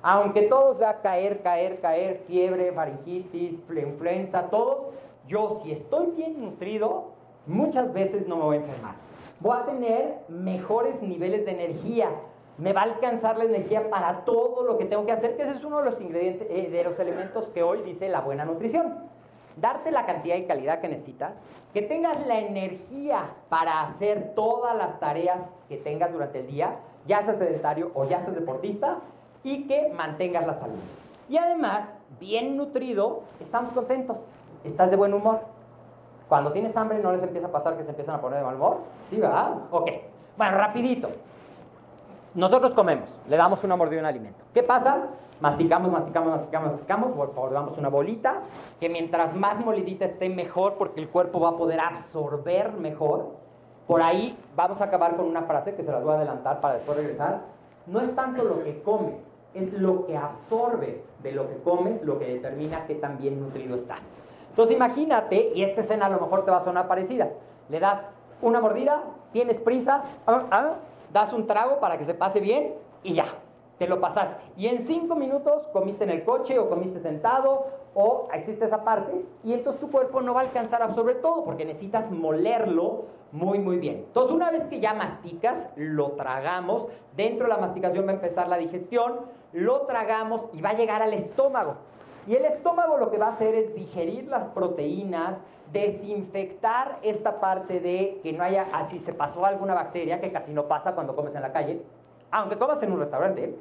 [0.03, 4.94] Aunque todos va caer, caer, caer, fiebre, faringitis, influenza, todos,
[5.29, 7.09] yo si estoy bien nutrido,
[7.46, 8.94] muchas veces no me voy a enfermar.
[9.40, 12.11] Voy a tener mejores niveles de energía,
[12.61, 15.53] me va a alcanzar la energía para todo lo que tengo que hacer, que ese
[15.53, 18.99] es uno de los ingredientes, eh, de los elementos que hoy dice la buena nutrición.
[19.57, 21.33] Darte la cantidad y calidad que necesitas,
[21.73, 27.25] que tengas la energía para hacer todas las tareas que tengas durante el día, ya
[27.25, 28.99] seas sedentario o ya seas deportista,
[29.42, 30.79] y que mantengas la salud.
[31.31, 34.18] Y además, bien nutrido, estamos contentos,
[34.64, 35.40] estás de buen humor.
[36.29, 38.57] Cuando tienes hambre, ¿no les empieza a pasar que se empiezan a poner de mal
[38.57, 38.79] humor?
[39.09, 39.55] Sí, ¿verdad?
[39.70, 39.90] Ok.
[40.37, 41.09] Bueno, rapidito.
[42.35, 44.38] Nosotros comemos, le damos una mordida a un alimento.
[44.55, 45.09] ¿Qué pasa?
[45.40, 48.43] Masticamos, masticamos, masticamos, masticamos, damos una bolita,
[48.79, 53.31] que mientras más molidita esté mejor, porque el cuerpo va a poder absorber mejor.
[53.88, 56.75] Por ahí vamos a acabar con una frase que se las voy a adelantar para
[56.75, 57.40] después regresar.
[57.87, 59.16] No es tanto lo que comes,
[59.55, 63.75] es lo que absorbes de lo que comes lo que determina qué tan bien nutrido
[63.75, 64.01] estás.
[64.51, 67.29] Entonces imagínate, y esta escena a lo mejor te va a sonar parecida,
[67.69, 68.01] le das
[68.43, 70.75] una mordida, tienes prisa, ah, ah,
[71.12, 73.27] das un trago para que se pase bien y ya,
[73.79, 74.42] te lo pasaste.
[74.57, 79.25] Y en cinco minutos comiste en el coche o comiste sentado o hiciste esa parte
[79.42, 83.59] y entonces tu cuerpo no va a alcanzar a absorber todo porque necesitas molerlo muy
[83.59, 84.05] muy bien.
[84.07, 88.49] Entonces una vez que ya masticas, lo tragamos, dentro de la masticación va a empezar
[88.49, 89.20] la digestión,
[89.53, 91.77] lo tragamos y va a llegar al estómago.
[92.27, 95.38] Y el estómago lo que va a hacer es digerir las proteínas,
[95.72, 100.66] desinfectar esta parte de que no haya, ah, se pasó alguna bacteria, que casi no
[100.66, 101.83] pasa cuando comes en la calle,
[102.30, 103.54] aunque comas en un restaurante,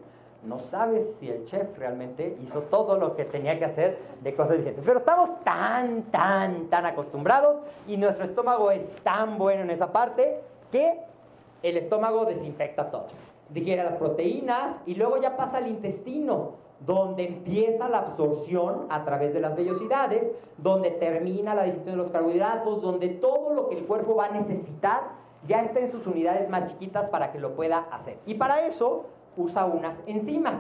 [0.44, 4.58] no sabes si el chef realmente hizo todo lo que tenía que hacer de cosas
[4.58, 4.86] diferentes.
[4.86, 10.40] Pero estamos tan, tan, tan acostumbrados y nuestro estómago es tan bueno en esa parte
[10.72, 10.98] que
[11.62, 13.08] el estómago desinfecta todo.
[13.50, 16.54] Digiere las proteínas y luego ya pasa al intestino
[16.86, 20.24] donde empieza la absorción a través de las vellosidades,
[20.58, 24.32] donde termina la digestión de los carbohidratos, donde todo lo que el cuerpo va a
[24.32, 28.18] necesitar ya está en sus unidades más chiquitas para que lo pueda hacer.
[28.26, 29.06] Y para eso
[29.38, 30.56] usa unas enzimas.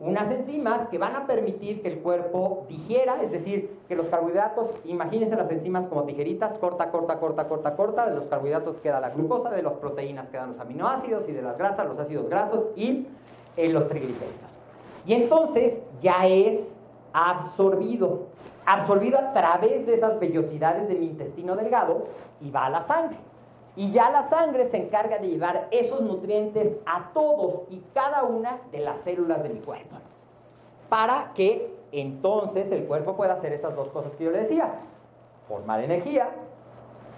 [0.00, 4.70] Unas enzimas que van a permitir que el cuerpo digiera, es decir, que los carbohidratos,
[4.84, 9.10] imagínense las enzimas como tijeritas, corta, corta, corta, corta, corta, de los carbohidratos queda la
[9.10, 13.06] glucosa, de las proteínas quedan los aminoácidos y de las grasas los ácidos grasos y
[13.56, 14.51] eh, los triglicéridos.
[15.06, 16.60] Y entonces ya es
[17.12, 18.26] absorbido,
[18.64, 22.06] absorbido a través de esas vellosidades de mi intestino delgado
[22.40, 23.16] y va a la sangre.
[23.74, 28.58] Y ya la sangre se encarga de llevar esos nutrientes a todos y cada una
[28.70, 29.96] de las células de mi cuerpo.
[30.88, 34.74] Para que entonces el cuerpo pueda hacer esas dos cosas que yo le decía.
[35.48, 36.28] Formar energía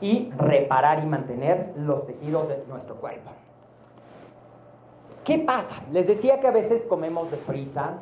[0.01, 3.31] y reparar y mantener los tejidos de nuestro cuerpo.
[5.24, 5.82] ¿Qué pasa?
[5.90, 8.00] Les decía que a veces comemos de prisa,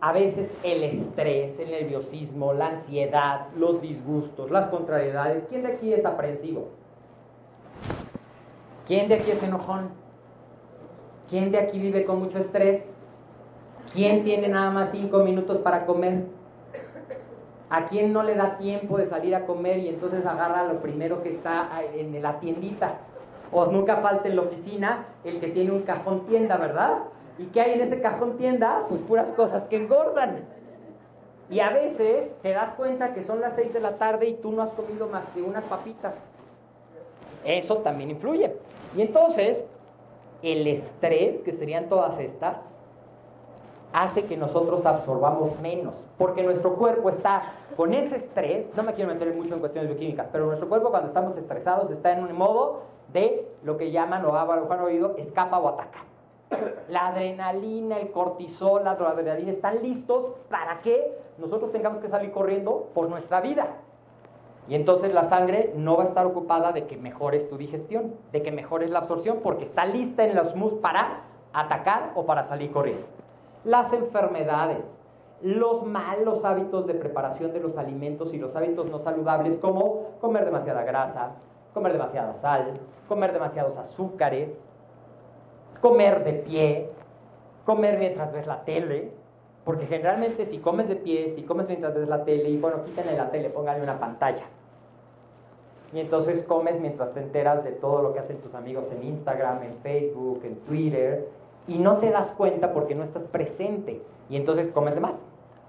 [0.00, 5.44] a veces el estrés, el nerviosismo, la ansiedad, los disgustos, las contrariedades.
[5.48, 6.68] ¿Quién de aquí es aprensivo?
[8.86, 9.90] ¿Quién de aquí es enojón?
[11.28, 12.94] ¿Quién de aquí vive con mucho estrés?
[13.92, 16.26] ¿Quién tiene nada más cinco minutos para comer?
[17.68, 21.22] ¿A quién no le da tiempo de salir a comer y entonces agarra lo primero
[21.22, 23.00] que está en la tiendita?
[23.52, 26.98] O nunca falta en la oficina el que tiene un cajón tienda, ¿verdad?
[27.38, 28.84] ¿Y qué hay en ese cajón tienda?
[28.88, 30.44] Pues puras cosas que engordan.
[31.48, 34.52] Y a veces te das cuenta que son las 6 de la tarde y tú
[34.52, 36.20] no has comido más que unas papitas.
[37.44, 38.54] Eso también influye.
[38.96, 39.64] Y entonces,
[40.42, 42.56] el estrés, que serían todas estas,
[43.92, 49.12] hace que nosotros absorbamos menos, porque nuestro cuerpo está con ese estrés, no me quiero
[49.12, 52.82] meter mucho en cuestiones bioquímicas, pero nuestro cuerpo cuando estamos estresados está en un modo
[53.12, 56.04] de lo que llaman o han oído escapa o ataca.
[56.88, 62.90] La adrenalina, el cortisol, la adrenalina están listos para que nosotros tengamos que salir corriendo
[62.94, 63.76] por nuestra vida.
[64.68, 68.42] Y entonces la sangre no va a estar ocupada de que mejores tu digestión, de
[68.42, 72.70] que mejores la absorción, porque está lista en los mus para atacar o para salir
[72.70, 73.06] corriendo.
[73.64, 74.78] Las enfermedades,
[75.42, 80.44] los malos hábitos de preparación de los alimentos y los hábitos no saludables como comer
[80.44, 81.32] demasiada grasa,
[81.74, 84.50] comer demasiada sal, comer demasiados azúcares,
[85.80, 86.90] comer de pie,
[87.64, 89.12] comer mientras ves la tele,
[89.64, 93.16] porque generalmente si comes de pie, si comes mientras ves la tele, y bueno, quítenle
[93.16, 94.44] la tele, pónganle una pantalla.
[95.92, 99.62] Y entonces comes mientras te enteras de todo lo que hacen tus amigos en Instagram,
[99.62, 101.28] en Facebook, en Twitter,
[101.66, 105.20] y no te das cuenta porque no estás presente, y entonces comes de más.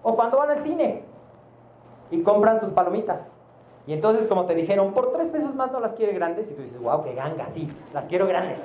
[0.04, 1.04] O cuando van al cine
[2.10, 3.30] y compran sus palomitas.
[3.88, 6.62] Y entonces, como te dijeron, por tres pesos más no las quiere grandes, y tú
[6.62, 8.62] dices, wow, qué ganga, sí, las quiero grandes.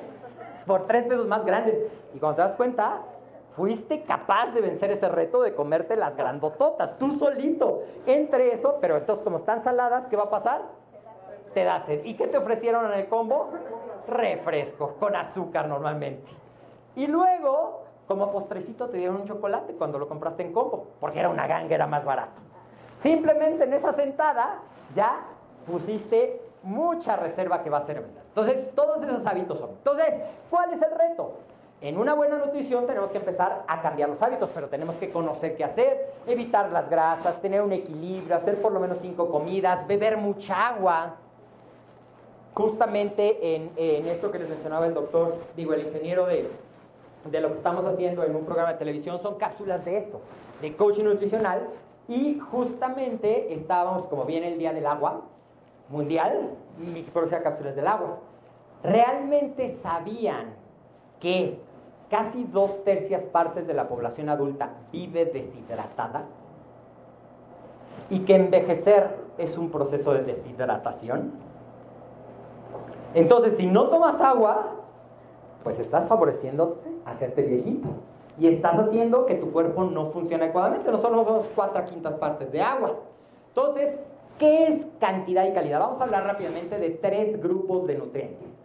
[0.66, 1.74] Por tres pesos más grandes.
[2.14, 3.02] Y cuando te das cuenta,
[3.56, 7.82] fuiste capaz de vencer ese reto de comerte las grandototas, tú solito.
[8.06, 10.62] Entre eso, pero entonces como están saladas, ¿qué va a pasar?
[11.54, 12.04] Te da sed.
[12.04, 13.50] ¿Y qué te ofrecieron en el combo?
[14.06, 16.30] Refresco, con azúcar normalmente.
[16.94, 21.30] Y luego, como postrecito, te dieron un chocolate cuando lo compraste en combo, porque era
[21.30, 22.42] una ganga, era más barato.
[22.98, 24.60] Simplemente en esa sentada
[24.97, 25.20] ya
[25.66, 28.22] pusiste mucha reserva que va a ser verdad.
[28.28, 29.70] Entonces, todos esos hábitos son.
[29.70, 30.14] Entonces,
[30.51, 31.34] ¿cuál es el reto?
[31.80, 35.57] En una buena nutrición tenemos que empezar a cambiar los hábitos, pero tenemos que conocer
[35.57, 40.16] qué hacer, evitar las grasas, tener un equilibrio, hacer por lo menos cinco comidas, beber
[40.16, 41.16] mucha agua.
[42.55, 46.49] Justamente en, esto que les mencionaba el doctor, digo, el ingeniero de,
[47.30, 50.20] de lo que estamos haciendo en un programa de televisión, son cápsulas de esto,
[50.62, 51.68] de coaching nutricional,
[52.09, 55.22] y justamente estábamos, como viene el Día del Agua
[55.88, 58.18] Mundial, mi cápsulas del agua.
[58.82, 60.54] ¿Realmente sabían
[61.20, 61.59] que
[62.11, 66.24] casi dos tercias partes de la población adulta vive deshidratada
[68.11, 71.32] y que envejecer es un proceso de deshidratación.
[73.14, 74.74] Entonces, si no tomas agua,
[75.64, 77.88] pues estás favoreciendo hacerte viejito
[78.39, 80.91] y estás haciendo que tu cuerpo no funcione adecuadamente.
[80.91, 82.97] Nosotros somos cuatro quintas partes de agua.
[83.49, 83.99] Entonces,
[84.39, 85.80] ¿qué es cantidad y calidad?
[85.80, 88.57] Vamos a hablar rápidamente de tres grupos de nutrientes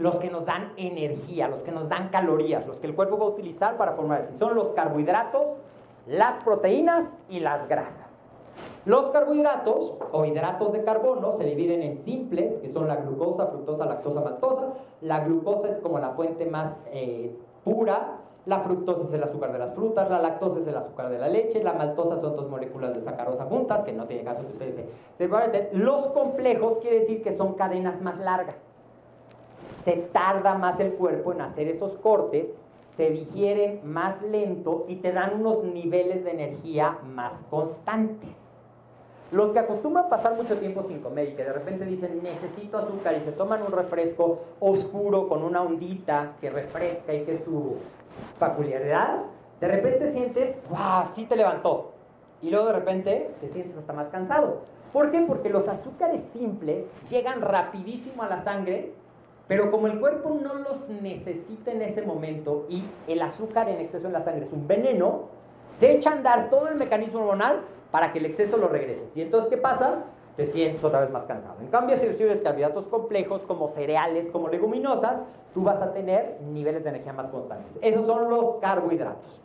[0.00, 3.26] los que nos dan energía, los que nos dan calorías, los que el cuerpo va
[3.26, 4.30] a utilizar para formar.
[4.38, 5.42] Son los carbohidratos,
[6.06, 8.06] las proteínas y las grasas.
[8.86, 13.84] Los carbohidratos o hidratos de carbono se dividen en simples, que son la glucosa, fructosa,
[13.84, 14.68] lactosa, maltosa.
[15.02, 19.58] La glucosa es como la fuente más eh, pura, la fructosa es el azúcar de
[19.58, 22.94] las frutas, la lactosa es el azúcar de la leche, la maltosa son dos moléculas
[22.94, 24.86] de sacarosa juntas, que no tiene caso que ustedes
[25.18, 28.56] se, se Los complejos quiere decir que son cadenas más largas
[29.84, 32.46] se tarda más el cuerpo en hacer esos cortes,
[32.96, 38.36] se digieren más lento y te dan unos niveles de energía más constantes.
[39.32, 43.14] Los que acostumbran pasar mucho tiempo sin comer y que de repente dicen necesito azúcar
[43.16, 47.76] y se toman un refresco oscuro con una ondita que refresca y que su
[48.38, 49.22] peculiaridad,
[49.60, 51.92] de repente sientes, wow, sí te levantó.
[52.42, 54.62] Y luego de repente te sientes hasta más cansado.
[54.92, 55.20] ¿Por qué?
[55.22, 58.92] Porque los azúcares simples llegan rapidísimo a la sangre
[59.50, 64.06] pero como el cuerpo no los necesita en ese momento y el azúcar en exceso
[64.06, 65.22] en la sangre es un veneno,
[65.80, 69.08] se echa a andar todo el mecanismo hormonal para que el exceso lo regrese.
[69.16, 70.04] ¿Y entonces qué pasa?
[70.36, 71.56] Te sientes otra vez más cansado.
[71.60, 75.16] En cambio, si recibes carbohidratos complejos como cereales, como leguminosas,
[75.52, 77.76] tú vas a tener niveles de energía más constantes.
[77.82, 79.40] Esos son los carbohidratos.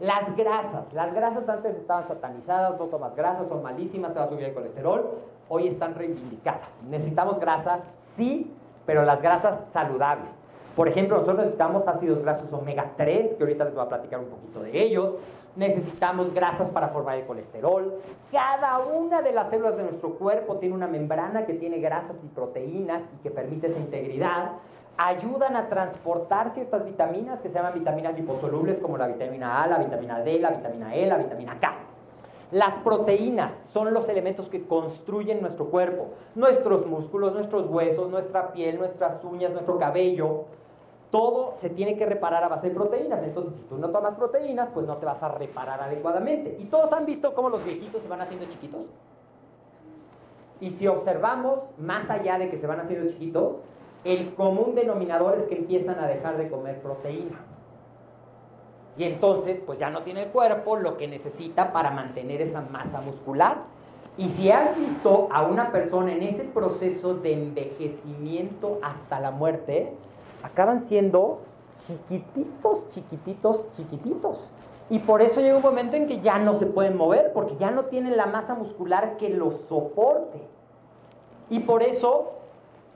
[0.00, 0.92] Las grasas.
[0.92, 4.54] Las grasas antes estaban satanizadas, no tomas grasas, son malísimas, te va a subir el
[4.54, 5.10] colesterol.
[5.48, 6.68] Hoy están reivindicadas.
[6.88, 7.80] Necesitamos grasas,
[8.16, 8.52] sí,
[8.84, 10.28] pero las grasas saludables.
[10.74, 14.26] Por ejemplo, nosotros necesitamos ácidos grasos omega 3, que ahorita les voy a platicar un
[14.26, 15.14] poquito de ellos.
[15.56, 17.94] Necesitamos grasas para formar el colesterol.
[18.30, 22.28] Cada una de las células de nuestro cuerpo tiene una membrana que tiene grasas y
[22.28, 24.52] proteínas y que permite esa integridad.
[24.98, 29.78] Ayudan a transportar ciertas vitaminas que se llaman vitaminas liposolubles como la vitamina A, la
[29.78, 31.72] vitamina D, la vitamina E, la vitamina K.
[32.52, 38.78] Las proteínas son los elementos que construyen nuestro cuerpo, nuestros músculos, nuestros huesos, nuestra piel,
[38.78, 40.44] nuestras uñas, nuestro cabello.
[41.10, 43.22] Todo se tiene que reparar a base de proteínas.
[43.22, 46.56] Entonces, si tú no tomas proteínas, pues no te vas a reparar adecuadamente.
[46.58, 48.84] Y todos han visto cómo los viejitos se van haciendo chiquitos.
[50.60, 53.56] Y si observamos, más allá de que se van haciendo chiquitos,
[54.04, 57.38] el común denominador es que empiezan a dejar de comer proteína.
[58.96, 63.00] Y entonces, pues ya no tiene el cuerpo lo que necesita para mantener esa masa
[63.00, 63.58] muscular.
[64.16, 69.92] Y si has visto a una persona en ese proceso de envejecimiento hasta la muerte,
[70.42, 71.40] acaban siendo
[71.86, 74.40] chiquititos, chiquititos, chiquititos.
[74.88, 77.70] Y por eso llega un momento en que ya no se pueden mover, porque ya
[77.70, 80.40] no tienen la masa muscular que los soporte.
[81.50, 82.32] Y por eso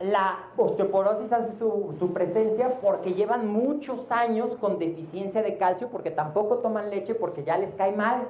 [0.01, 6.11] la osteoporosis hace su, su, presencia porque llevan muchos años con deficiencia de calcio, porque
[6.11, 8.29] tampoco toman leche, porque ya les cae mal.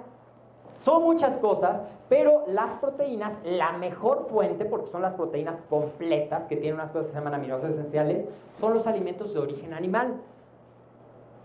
[0.80, 6.56] Son muchas cosas, pero las proteínas, la mejor fuente, porque son las proteínas completas, que
[6.56, 8.26] tienen unas cosas que se llaman aminoácidos esenciales,
[8.58, 10.14] son los alimentos de origen animal.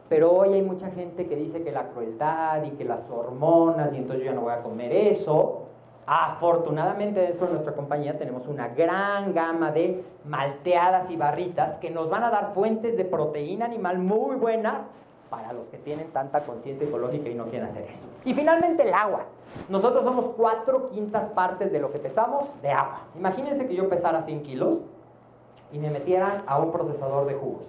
[0.07, 3.97] Pero hoy hay mucha gente que dice que la crueldad y que las hormonas, y
[3.97, 5.63] entonces yo ya no voy a comer eso.
[6.07, 12.11] Afortunadamente dentro de nuestra compañía tenemos una gran gama de malteadas y barritas que nos
[12.11, 14.83] van a dar fuentes de proteína animal muy buenas
[15.36, 17.99] para los que tienen tanta conciencia ecológica y no quieren hacer eso.
[18.23, 19.25] Y finalmente el agua.
[19.67, 23.01] Nosotros somos cuatro quintas partes de lo que pesamos de agua.
[23.15, 24.79] Imagínense que yo pesara 100 kilos
[25.73, 27.63] y me metieran a un procesador de jugos.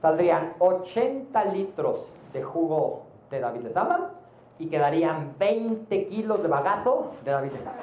[0.00, 4.10] Saldrían 80 litros de jugo de David Lezama
[4.58, 7.76] y quedarían 20 kilos de bagazo de David Lezama.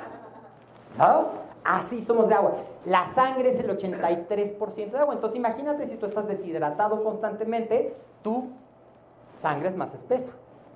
[0.98, 1.43] ¿No?
[1.64, 2.56] Así somos de agua.
[2.86, 5.14] La sangre es el 83% de agua.
[5.14, 8.50] Entonces imagínate si tú estás deshidratado constantemente, tu
[9.42, 10.32] sangre es más espesa.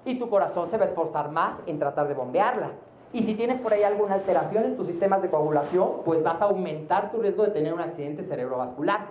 [0.06, 2.72] Y tu corazón se va a esforzar más en tratar de bombearla.
[3.14, 6.46] Y si tienes por ahí alguna alteración en tus sistemas de coagulación, pues vas a
[6.46, 9.08] aumentar tu riesgo de tener un accidente cerebrovascular.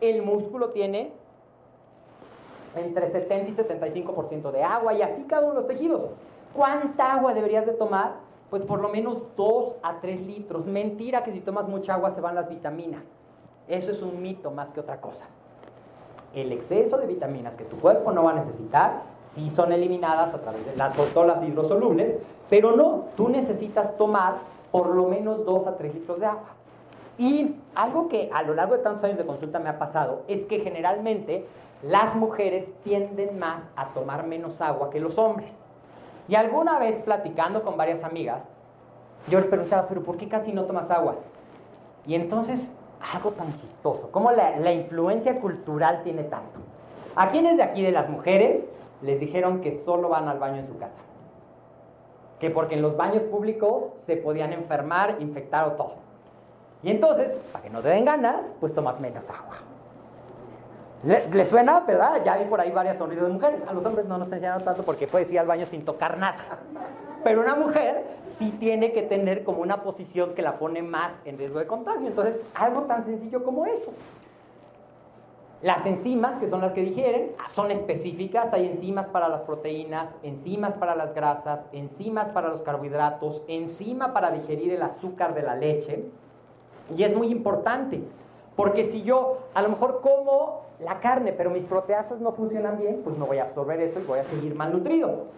[0.00, 1.12] El músculo tiene
[2.76, 6.10] entre 70 y 75% de agua y así cada uno de los tejidos.
[6.54, 8.29] ¿Cuánta agua deberías de tomar?
[8.50, 10.66] Pues por lo menos 2 a 3 litros.
[10.66, 13.02] Mentira que si tomas mucha agua se van las vitaminas.
[13.68, 15.24] Eso es un mito más que otra cosa.
[16.34, 19.02] El exceso de vitaminas que tu cuerpo no va a necesitar,
[19.34, 22.16] sí son eliminadas a través de las botolas hidrosolubles,
[22.48, 24.34] pero no, tú necesitas tomar
[24.72, 26.50] por lo menos 2 a 3 litros de agua.
[27.18, 30.40] Y algo que a lo largo de tantos años de consulta me ha pasado es
[30.46, 31.46] que generalmente
[31.82, 35.50] las mujeres tienden más a tomar menos agua que los hombres.
[36.30, 38.44] Y alguna vez platicando con varias amigas,
[39.28, 41.16] yo les preguntaba, pero ¿por qué casi no tomas agua?
[42.06, 42.70] Y entonces,
[43.12, 46.60] algo tan chistoso, ¿cómo la, influencia cultural tiene tanto?
[47.16, 48.64] ¿A quiénes de aquí de las mujeres
[49.02, 51.00] les dijeron que solo van al baño en su casa?
[52.38, 55.94] Que porque en los baños públicos se podían enfermar, infectar o todo.
[56.84, 59.56] Y entonces, para que no te den ganas, pues tomas menos agua.
[61.02, 62.22] ¿Le, suena, verdad?
[62.24, 63.60] Ya vi por ahí varias sonrisas de mujeres.
[63.66, 66.36] A los hombres no nos enseñaron tanto porque puedes ir al baño sin tocar nada.
[67.24, 68.04] Pero una mujer
[68.38, 72.06] sí tiene que tener como una posición que la pone más en riesgo de contagio.
[72.06, 73.92] Entonces, algo tan sencillo como eso.
[75.62, 78.52] Las enzimas, que son las que digieren, son específicas.
[78.52, 84.30] Hay enzimas para las proteínas, enzimas para las grasas, enzimas para los carbohidratos, enzima para
[84.32, 86.04] digerir el azúcar de la leche.
[86.94, 88.02] Y es muy importante,
[88.60, 93.00] porque si yo a lo mejor como la carne, pero mis proteasas no funcionan bien,
[93.02, 95.28] pues no voy a absorber eso y voy a seguir malnutrido.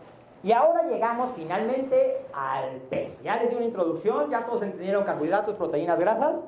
[0.43, 3.15] Y ahora llegamos finalmente al peso.
[3.23, 6.41] Ya les di una introducción, ya todos entendieron carbohidratos, proteínas, grasas.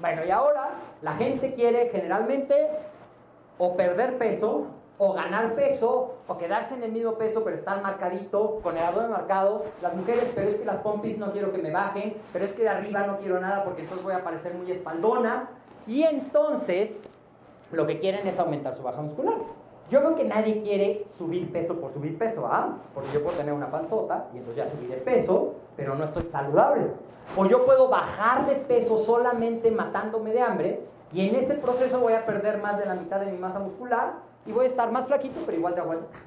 [0.00, 0.70] Bueno, y ahora
[1.02, 2.70] la gente quiere generalmente
[3.58, 8.60] o perder peso, o ganar peso, o quedarse en el mismo peso, pero estar marcadito,
[8.62, 9.64] con el abdomen marcado.
[9.82, 12.62] Las mujeres, pero es que las pompis no quiero que me bajen, pero es que
[12.62, 15.50] de arriba no quiero nada porque entonces voy a parecer muy espaldona.
[15.86, 16.98] Y entonces
[17.72, 19.36] lo que quieren es aumentar su baja muscular.
[19.90, 22.78] Yo creo que nadie quiere subir peso por subir peso, ¿ah?
[22.94, 26.22] Porque yo puedo tener una panzota y entonces ya subí de peso, pero no estoy
[26.30, 26.86] saludable.
[27.36, 30.80] O yo puedo bajar de peso solamente matándome de hambre
[31.12, 34.14] y en ese proceso voy a perder más de la mitad de mi masa muscular
[34.46, 36.18] y voy a estar más flaquito, pero igual de aguantita.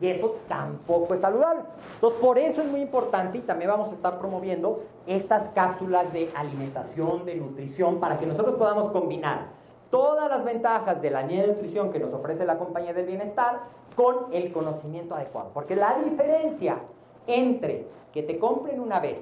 [0.00, 1.62] Y eso tampoco es saludable.
[1.94, 6.30] Entonces, por eso es muy importante y también vamos a estar promoviendo estas cápsulas de
[6.34, 9.46] alimentación, de nutrición, para que nosotros podamos combinar
[9.90, 13.60] todas las ventajas de la línea de nutrición que nos ofrece la compañía del bienestar
[13.94, 15.50] con el conocimiento adecuado.
[15.54, 16.78] Porque la diferencia
[17.26, 19.18] entre que te compren una vez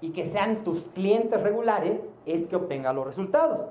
[0.00, 3.68] y que sean tus clientes regulares es que obtenga los resultados.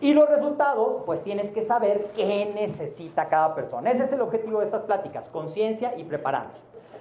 [0.00, 3.90] Y los resultados, pues tienes que saber qué necesita cada persona.
[3.90, 6.60] Ese es el objetivo de estas pláticas, conciencia y prepararnos.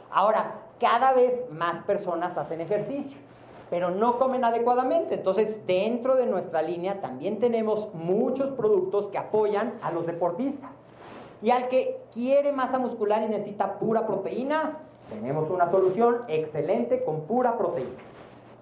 [0.09, 3.17] Ahora, cada vez más personas hacen ejercicio
[3.69, 5.15] pero no comen adecuadamente.
[5.15, 10.71] Entonces, dentro de nuestra línea también tenemos muchos productos que apoyan a los deportistas.
[11.41, 14.77] Y al que quiere masa muscular y necesita pura proteína,
[15.09, 17.99] tenemos una solución excelente con pura proteína.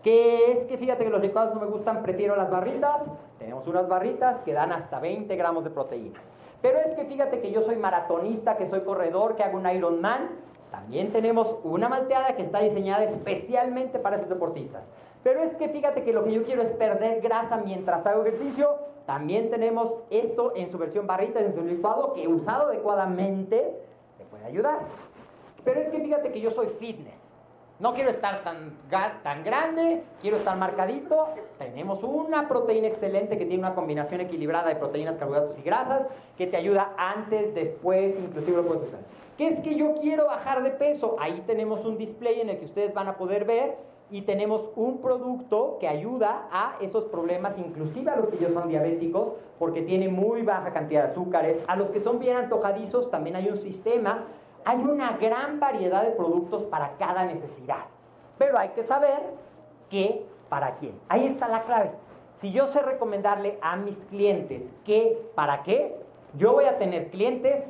[0.04, 3.02] Que es que fíjate que los licuados no me gustan, prefiero las barritas.
[3.40, 6.20] Tenemos unas barritas que dan hasta 20 gramos de proteína.
[6.62, 10.30] Pero es que fíjate que yo soy maratonista, que soy corredor, que hago un Ironman.
[10.72, 14.84] También tenemos una malteada que está diseñada especialmente para esos deportistas.
[15.24, 18.76] Pero es que fíjate que lo que yo quiero es perder grasa mientras hago ejercicio.
[19.06, 23.78] También tenemos esto en su versión barrita, en su licuado, que usado adecuadamente
[24.18, 24.80] te puede ayudar.
[25.64, 27.23] Pero es que fíjate que yo soy fitness.
[27.80, 28.78] No quiero estar tan,
[29.24, 31.30] tan grande, quiero estar marcadito.
[31.58, 36.08] Tenemos una proteína excelente que tiene una combinación equilibrada de proteínas, carbohidratos y grasas
[36.38, 39.00] que te ayuda antes, después, inclusive lo puedes usar.
[39.38, 41.16] ¿Qué es que yo quiero bajar de peso?
[41.20, 43.76] Ahí tenemos un display en el que ustedes van a poder ver
[44.12, 48.70] y tenemos un producto que ayuda a esos problemas, inclusive a los que ya son
[48.70, 51.64] diabéticos, porque tiene muy baja cantidad de azúcares.
[51.68, 54.26] A los que son bien antojadizos también hay un sistema
[54.66, 57.86] hay una gran variedad de productos para cada necesidad,
[58.38, 59.20] pero hay que saber
[59.90, 60.94] qué para quién.
[61.10, 61.92] Ahí está la clave.
[62.42, 65.96] Si yo sé recomendarle a mis clientes qué para qué,
[66.38, 67.64] yo voy a tener clientes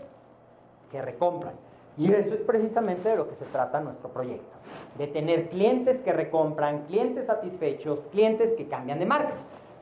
[0.91, 1.53] que recompran.
[1.97, 4.55] Y eso es precisamente de lo que se trata nuestro proyecto,
[4.97, 9.33] de tener clientes que recompran, clientes satisfechos, clientes que cambian de marca.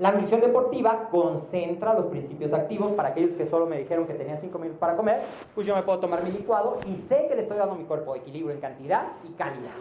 [0.01, 4.41] La nutrición deportiva concentra los principios activos para aquellos que solo me dijeron que tenían
[4.41, 5.21] 5 minutos para comer,
[5.53, 7.83] pues yo me puedo tomar mi licuado y sé que le estoy dando a mi
[7.83, 9.75] cuerpo equilibrio en cantidad y calidad.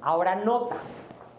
[0.00, 0.76] Ahora nota,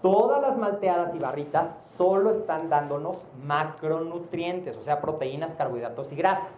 [0.04, 6.50] todas las malteadas y barritas solo están dándonos macronutrientes, o sea, proteínas, carbohidratos y grasas.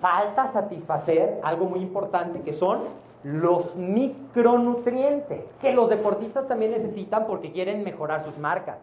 [0.00, 2.82] Falta satisfacer algo muy importante que son
[3.24, 8.78] los micronutrientes, que los deportistas también necesitan porque quieren mejorar sus marcas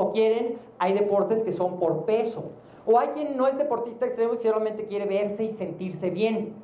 [0.00, 2.44] o quieren, hay deportes que son por peso,
[2.86, 6.54] o hay quien no es deportista extremo y solamente quiere verse y sentirse bien.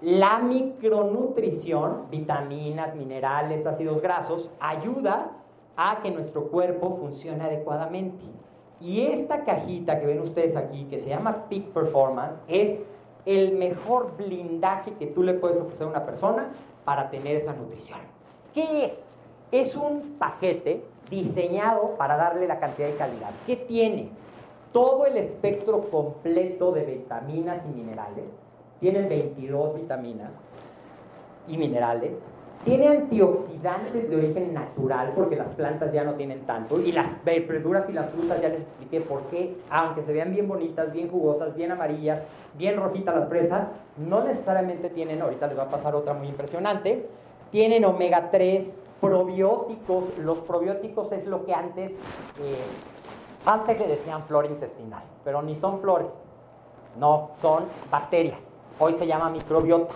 [0.00, 5.32] La micronutrición, vitaminas, minerales, ácidos grasos, ayuda
[5.76, 8.24] a que nuestro cuerpo funcione adecuadamente.
[8.80, 12.80] Y esta cajita que ven ustedes aquí, que se llama Peak Performance, es
[13.26, 16.48] el mejor blindaje que tú le puedes ofrecer a una persona
[16.84, 18.00] para tener esa nutrición.
[18.54, 18.92] ¿Qué es?
[19.52, 23.30] Es un paquete diseñado para darle la cantidad de calidad.
[23.46, 24.08] ¿Qué tiene?
[24.72, 28.24] Todo el espectro completo de vitaminas y minerales.
[28.80, 30.30] Tienen 22 vitaminas
[31.46, 32.22] y minerales.
[32.64, 36.80] Tiene antioxidantes de origen natural, porque las plantas ya no tienen tanto.
[36.80, 40.48] Y las verduras y las frutas ya les expliqué por qué, aunque se vean bien
[40.48, 42.22] bonitas, bien jugosas, bien amarillas,
[42.56, 43.66] bien rojitas las fresas,
[43.98, 47.06] no necesariamente tienen, ahorita les va a pasar otra muy impresionante,
[47.50, 51.90] tienen omega 3, probióticos, los probióticos es lo que antes,
[52.40, 52.64] eh,
[53.44, 56.06] antes le decían flora intestinal, pero ni son flores,
[56.96, 58.40] no, son bacterias.
[58.78, 59.92] Hoy se llama microbiota.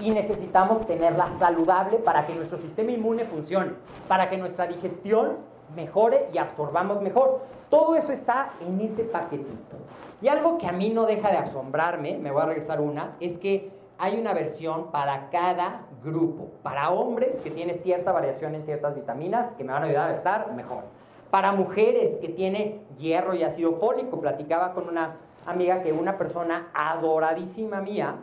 [0.00, 3.72] Y necesitamos tenerla saludable para que nuestro sistema inmune funcione,
[4.08, 5.36] para que nuestra digestión
[5.74, 7.42] mejore y absorbamos mejor.
[7.68, 9.76] Todo eso está en ese paquetito.
[10.22, 13.38] Y algo que a mí no deja de asombrarme, me voy a regresar una, es
[13.38, 16.48] que hay una versión para cada grupo.
[16.62, 20.14] Para hombres que tiene cierta variación en ciertas vitaminas que me van a ayudar a
[20.16, 20.84] estar mejor.
[21.30, 24.20] Para mujeres que tiene hierro y ácido fólico.
[24.20, 25.16] Platicaba con una
[25.46, 28.16] amiga que una persona adoradísima mía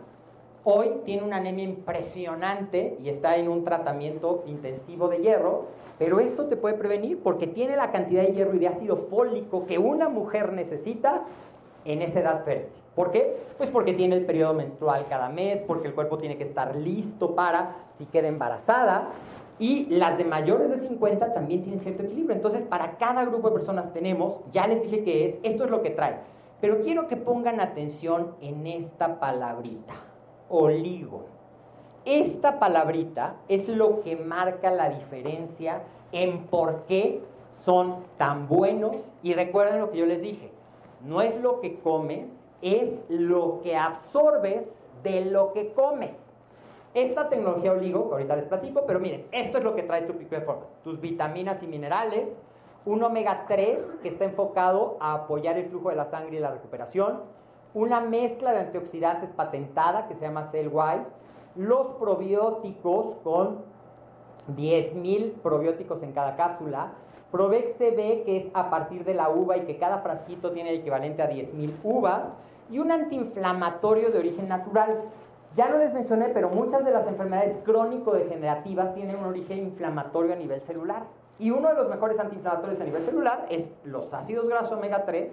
[0.64, 5.66] hoy tiene una anemia impresionante y está en un tratamiento intensivo de hierro,
[6.00, 9.66] pero esto te puede prevenir porque tiene la cantidad de hierro y de ácido fólico
[9.66, 11.24] que una mujer necesita
[11.86, 12.83] en esa edad fértil.
[12.96, 13.38] ¿Por qué?
[13.58, 17.34] Pues porque tiene el periodo menstrual cada mes, porque el cuerpo tiene que estar listo
[17.34, 19.10] para si queda embarazada.
[19.60, 22.36] Y las de mayores de 50 también tienen cierto equilibrio.
[22.36, 25.82] Entonces, para cada grupo de personas tenemos, ya les dije que es, esto es lo
[25.82, 26.18] que trae.
[26.62, 29.94] Pero quiero que pongan atención en esta palabrita,
[30.50, 31.26] oligo.
[32.06, 37.22] Esta palabrita es lo que marca la diferencia en por qué
[37.66, 38.98] son tan buenos.
[39.22, 40.52] Y recuerden lo que yo les dije,
[41.06, 42.28] no es lo que comes,
[42.64, 44.64] es lo que absorbes
[45.04, 46.18] de lo que comes.
[46.94, 50.14] Esta tecnología oligo, que ahorita les platico, pero miren, esto es lo que trae tu
[50.14, 50.68] pico.
[50.84, 52.30] Tus vitaminas y minerales,
[52.86, 56.52] un omega 3 que está enfocado a apoyar el flujo de la sangre y la
[56.52, 57.22] recuperación,
[57.74, 61.08] una mezcla de antioxidantes patentada que se llama Cellwise,
[61.56, 63.60] los probióticos con
[64.56, 66.94] 10.000 probióticos en cada cápsula,
[67.32, 70.82] Provex CB que es a partir de la uva y que cada frasquito tiene el
[70.82, 72.26] equivalente a 10.000 uvas,
[72.70, 75.02] y un antiinflamatorio de origen natural.
[75.56, 80.36] Ya no les mencioné, pero muchas de las enfermedades crónico-degenerativas tienen un origen inflamatorio a
[80.36, 81.04] nivel celular.
[81.40, 85.32] Y uno de los mejores antiinflamatorios a nivel celular es los ácidos grasos omega 3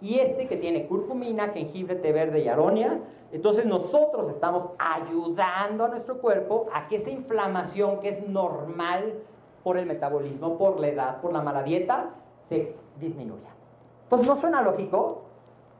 [0.00, 3.00] y este que tiene curcumina, jengibre, té verde y aronia.
[3.32, 9.14] Entonces nosotros estamos ayudando a nuestro cuerpo a que esa inflamación que es normal
[9.62, 12.10] por el metabolismo, por la edad, por la mala dieta,
[12.48, 13.50] se disminuya.
[14.04, 15.27] Entonces, ¿no suena lógico?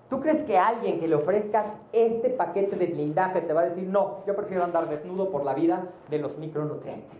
[0.08, 3.84] ¿Tú crees que alguien que le ofrezcas este paquete de blindaje te va a decir,
[3.84, 7.18] no, yo prefiero andar desnudo por la vida de los micronutrientes?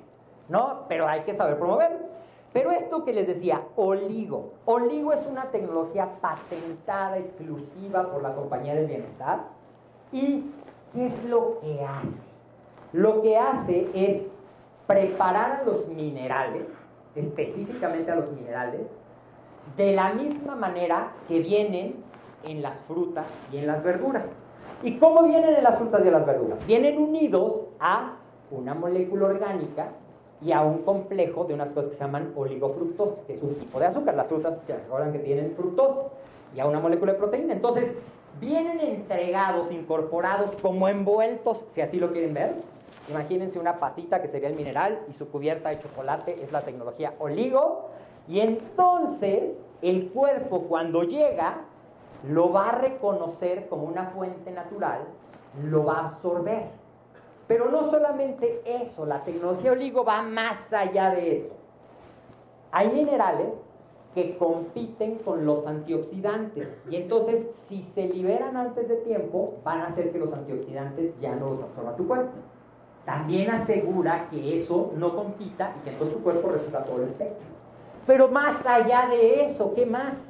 [0.48, 1.98] No, pero hay que saber promover.
[2.52, 4.54] Pero esto que les decía, Oligo.
[4.64, 9.40] Oligo es una tecnología patentada, exclusiva por la compañía del bienestar.
[10.10, 10.46] ¿Y
[10.94, 12.28] qué es lo que hace?
[12.94, 14.26] Lo que hace es
[14.86, 16.72] preparar a los minerales
[17.18, 18.82] específicamente a los minerales,
[19.76, 21.96] de la misma manera que vienen
[22.44, 24.30] en las frutas y en las verduras.
[24.82, 26.66] ¿Y cómo vienen en las frutas y en las verduras?
[26.66, 28.16] Vienen unidos a
[28.50, 29.88] una molécula orgánica
[30.40, 33.80] y a un complejo de unas cosas que se llaman oligofructosa, que es un tipo
[33.80, 34.14] de azúcar.
[34.14, 36.02] Las frutas, que recuerdan que tienen fructosa,
[36.54, 37.52] y a una molécula de proteína.
[37.52, 37.92] Entonces,
[38.40, 42.54] vienen entregados, incorporados, como envueltos, si así lo quieren ver.
[43.10, 47.14] Imagínense una pasita que sería el mineral y su cubierta de chocolate es la tecnología
[47.18, 47.88] oligo.
[48.28, 51.64] Y entonces el cuerpo cuando llega
[52.26, 55.00] lo va a reconocer como una fuente natural,
[55.62, 56.70] lo va a absorber.
[57.46, 61.54] Pero no solamente eso, la tecnología oligo va más allá de eso.
[62.70, 63.78] Hay minerales
[64.14, 69.86] que compiten con los antioxidantes y entonces si se liberan antes de tiempo van a
[69.86, 72.32] hacer que los antioxidantes ya no los absorba tu cuerpo.
[73.04, 77.46] También asegura que eso no compita y que entonces tu cuerpo resulta todo el espectro.
[78.06, 80.27] Pero más allá de eso, ¿qué más?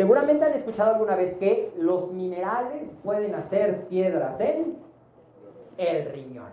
[0.00, 4.78] Seguramente han escuchado alguna vez que los minerales pueden hacer piedras en
[5.76, 6.48] el riñón.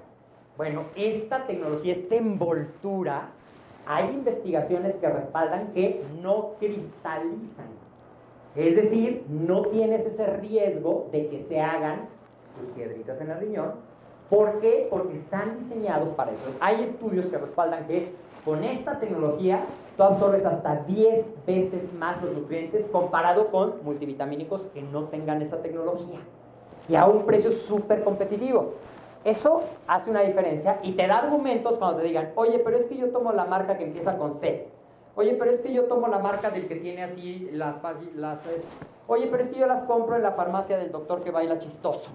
[0.58, 3.30] Bueno, esta tecnología, esta envoltura,
[3.86, 7.68] hay investigaciones que respaldan que no cristalizan.
[8.54, 12.10] Es decir, no tienes ese riesgo de que se hagan
[12.60, 13.72] tus piedritas en el riñón.
[14.30, 14.88] ¿Por qué?
[14.90, 16.44] Porque están diseñados para eso.
[16.60, 18.12] Hay estudios que respaldan que
[18.48, 19.66] con esta tecnología
[19.98, 25.62] tú absorbes hasta 10 veces más los nutrientes comparado con multivitamínicos que no tengan esa
[25.62, 26.20] tecnología.
[26.88, 28.76] Y a un precio súper competitivo.
[29.26, 32.96] Eso hace una diferencia y te da argumentos cuando te digan, oye, pero es que
[32.96, 34.70] yo tomo la marca que empieza con C.
[35.16, 37.76] Oye, pero es que yo tomo la marca del que tiene así las...
[38.16, 38.62] las eh,
[39.08, 42.10] oye, pero es que yo las compro en la farmacia del doctor que baila chistoso.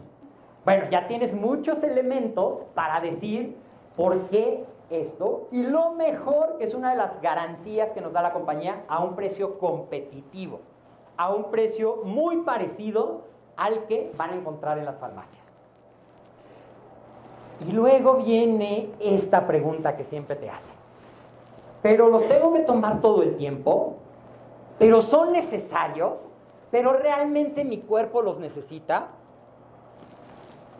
[0.64, 3.56] Bueno, ya tienes muchos elementos para decir
[3.96, 8.22] por qué esto y lo mejor, que es una de las garantías que nos da
[8.22, 10.60] la compañía, a un precio competitivo,
[11.16, 13.22] a un precio muy parecido
[13.56, 15.42] al que van a encontrar en las farmacias.
[17.66, 20.74] Y luego viene esta pregunta que siempre te hacen.
[21.82, 23.96] Pero los tengo que tomar todo el tiempo,
[24.78, 26.14] pero son necesarios,
[26.70, 29.08] pero realmente mi cuerpo los necesita.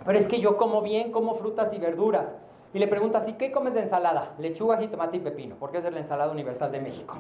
[0.05, 2.27] Pero es que yo como bien, como frutas y verduras.
[2.75, 4.35] Y le preguntas, ¿y qué comes de ensalada?
[4.39, 7.15] Lechuga, jitomate y pepino, porque es la ensalada universal de México.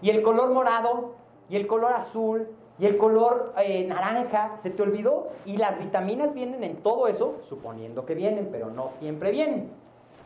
[0.00, 1.14] Y el color morado,
[1.48, 2.48] y el color azul,
[2.78, 5.28] y el color eh, naranja, ¿se te olvidó?
[5.44, 9.70] Y las vitaminas vienen en todo eso, suponiendo que vienen, pero no siempre vienen.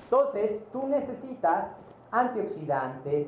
[0.05, 1.69] Entonces, tú necesitas
[2.13, 3.27] antioxidantes,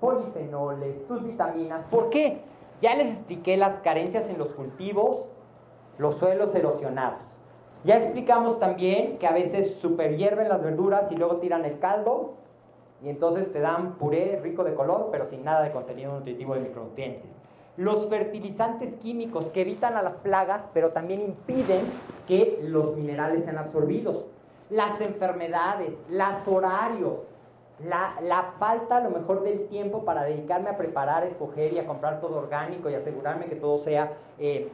[0.00, 1.84] polifenoles, tus vitaminas.
[1.90, 2.40] ¿Por qué?
[2.80, 5.26] Ya les expliqué las carencias en los cultivos,
[5.98, 7.20] los suelos erosionados.
[7.84, 12.34] Ya explicamos también que a veces super hierven las verduras y luego tiran el caldo
[13.02, 16.60] y entonces te dan puré rico de color, pero sin nada de contenido nutritivo de
[16.60, 17.30] micronutrientes.
[17.76, 21.86] Los fertilizantes químicos que evitan a las plagas, pero también impiden
[22.28, 24.26] que los minerales sean absorbidos.
[24.70, 27.14] Las enfermedades, los horarios,
[27.84, 32.20] la, falta a lo mejor del tiempo para dedicarme a preparar, escoger y a comprar
[32.20, 34.68] todo orgánico y asegurarme que todo sea eh,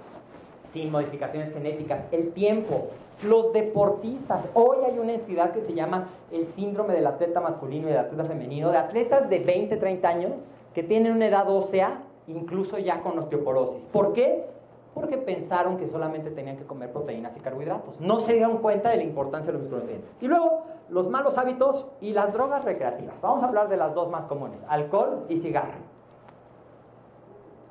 [0.87, 2.89] modificaciones genéticas, el tiempo,
[3.23, 4.45] los deportistas.
[4.55, 8.25] Hoy hay una entidad que se llama el síndrome del atleta masculino y del atleta
[8.25, 10.33] femenino, de atletas de 20, 30 años
[10.75, 13.83] que tienen una edad ósea, incluso ya con osteoporosis.
[13.93, 14.45] ¿Por qué?
[14.95, 18.01] Porque pensaron que solamente tenían que comer proteínas y carbohidratos.
[18.01, 20.11] No se dieron cuenta de la importancia de los micronutrientes.
[20.21, 23.21] Y luego, los malos hábitos y las drogas recreativas.
[23.21, 25.98] Vamos a hablar de las dos más comunes, alcohol y cigarro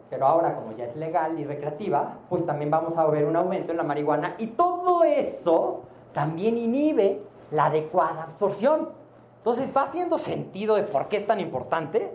[0.09, 3.71] pero ahora como ya es legal y recreativa, pues también vamos a ver un aumento
[3.71, 5.81] en la marihuana y todo eso
[6.13, 8.89] también inhibe la adecuada absorción.
[9.37, 12.13] Entonces, ¿va haciendo sentido de por qué es tan importante?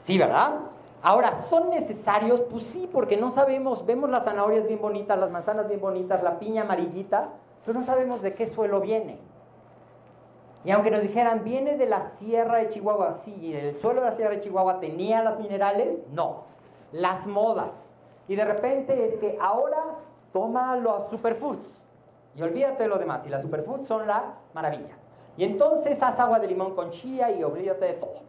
[0.00, 0.60] Sí, ¿verdad?
[1.02, 2.40] Ahora, ¿son necesarios?
[2.42, 6.38] Pues sí, porque no sabemos, vemos las zanahorias bien bonitas, las manzanas bien bonitas, la
[6.38, 7.30] piña amarillita,
[7.64, 9.18] pero no sabemos de qué suelo viene.
[10.64, 14.12] Y aunque nos dijeran, viene de la Sierra de Chihuahua, sí, el suelo de la
[14.12, 16.50] Sierra de Chihuahua tenía los minerales, no
[16.92, 17.70] las modas.
[18.28, 19.82] Y de repente es que ahora
[20.32, 21.80] toma los superfoods
[22.36, 23.22] y olvídate de lo demás.
[23.26, 24.96] Y las superfoods son la maravilla.
[25.36, 28.20] Y entonces haz agua de limón con chía y olvídate de todo.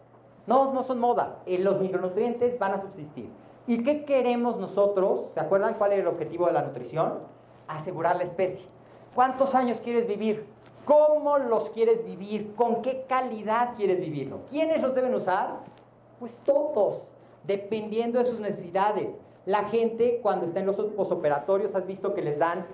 [0.48, 1.30] No, no son modas.
[1.46, 3.30] Eh, los micronutrientes van a subsistir.
[3.68, 5.28] ¿Y qué queremos nosotros?
[5.34, 7.20] ¿Se acuerdan cuál es el objetivo de la nutrición?
[7.68, 8.66] Asegurar la especie.
[9.14, 10.46] ¿Cuántos años quieres vivir?
[10.86, 12.56] ¿Cómo los quieres vivir?
[12.56, 14.40] ¿Con qué calidad quieres vivirlo?
[14.50, 15.60] ¿Quiénes los deben usar?
[16.20, 17.02] Pues todos
[17.44, 19.10] dependiendo de sus necesidades.
[19.46, 22.66] La gente cuando está en los posoperatorios, has visto que les dan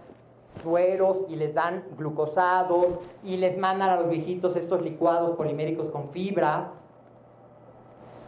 [0.62, 6.10] sueros y les dan glucosados y les mandan a los viejitos estos licuados poliméricos con
[6.10, 6.72] fibra.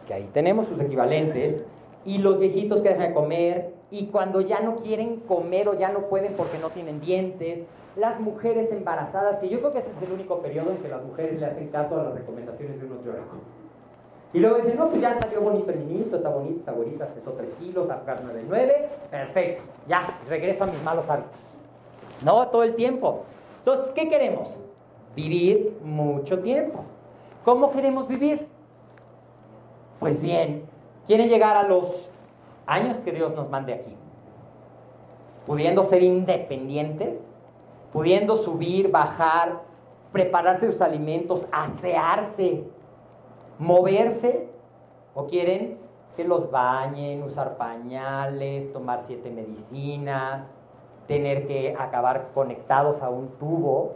[0.06, 1.64] que ahí tenemos sus equivalentes,
[2.04, 5.90] y los viejitos que dejan de comer, y cuando ya no quieren comer o ya
[5.90, 7.66] no pueden porque no tienen dientes,
[7.96, 11.02] las mujeres embarazadas, que yo creo que ese es el único periodo en que las
[11.04, 13.59] mujeres le hacen caso a las recomendaciones de un nutriólogo.
[14.32, 17.32] Y luego dicen, no, pues ya salió bonito el niñito, está bonito, está bonita, pesó
[17.32, 21.40] 3 kilos, 9 de 9, perfecto, ya, regreso a mis malos hábitos.
[22.22, 23.24] No, todo el tiempo.
[23.58, 24.48] Entonces, ¿qué queremos?
[25.16, 26.84] Vivir mucho tiempo.
[27.44, 28.46] ¿Cómo queremos vivir?
[29.98, 30.64] Pues bien,
[31.06, 32.08] quieren llegar a los
[32.66, 33.96] años que Dios nos mande aquí,
[35.46, 37.20] pudiendo ser independientes,
[37.92, 39.62] pudiendo subir, bajar,
[40.12, 42.64] prepararse sus alimentos, asearse,
[43.60, 44.48] moverse,
[45.14, 45.78] o quieren
[46.16, 50.42] que los bañen, usar pañales, tomar siete medicinas,
[51.06, 53.92] tener que acabar conectados a un tubo.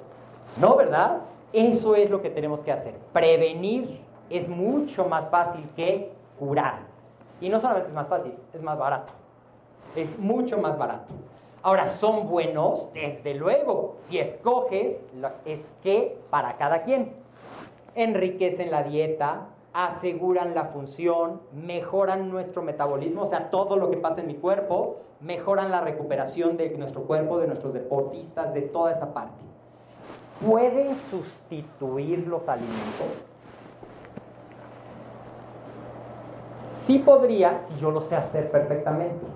[0.61, 1.23] No, ¿verdad?
[1.53, 2.95] Eso es lo que tenemos que hacer.
[3.13, 4.01] Prevenir
[4.31, 6.81] es mucho más fácil que curar.
[7.41, 9.13] Y no solamente es más fácil, es más barato.
[9.97, 11.15] Es mucho más barato.
[11.63, 13.97] Ahora, son buenos, desde luego.
[14.09, 14.97] Si escoges,
[15.47, 17.13] es que para cada quien.
[17.95, 24.21] Enriquecen la dieta, aseguran la función, mejoran nuestro metabolismo, o sea, todo lo que pasa
[24.21, 29.13] en mi cuerpo, mejoran la recuperación de nuestro cuerpo, de nuestros deportistas, de toda esa
[29.13, 29.43] parte.
[30.47, 33.09] ¿Pueden sustituir los alimentos?
[36.87, 39.27] Sí podría si yo lo sé hacer perfectamente.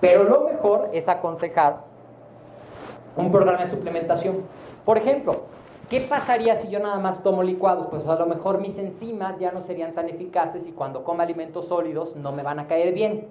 [0.00, 1.80] Pero lo mejor es aconsejar
[3.16, 4.44] un programa de suplementación.
[4.84, 5.42] Por ejemplo,
[5.92, 7.86] ¿Qué pasaría si yo nada más tomo licuados?
[7.88, 11.66] Pues a lo mejor mis enzimas ya no serían tan eficaces y cuando coma alimentos
[11.66, 13.28] sólidos no me van a caer bien.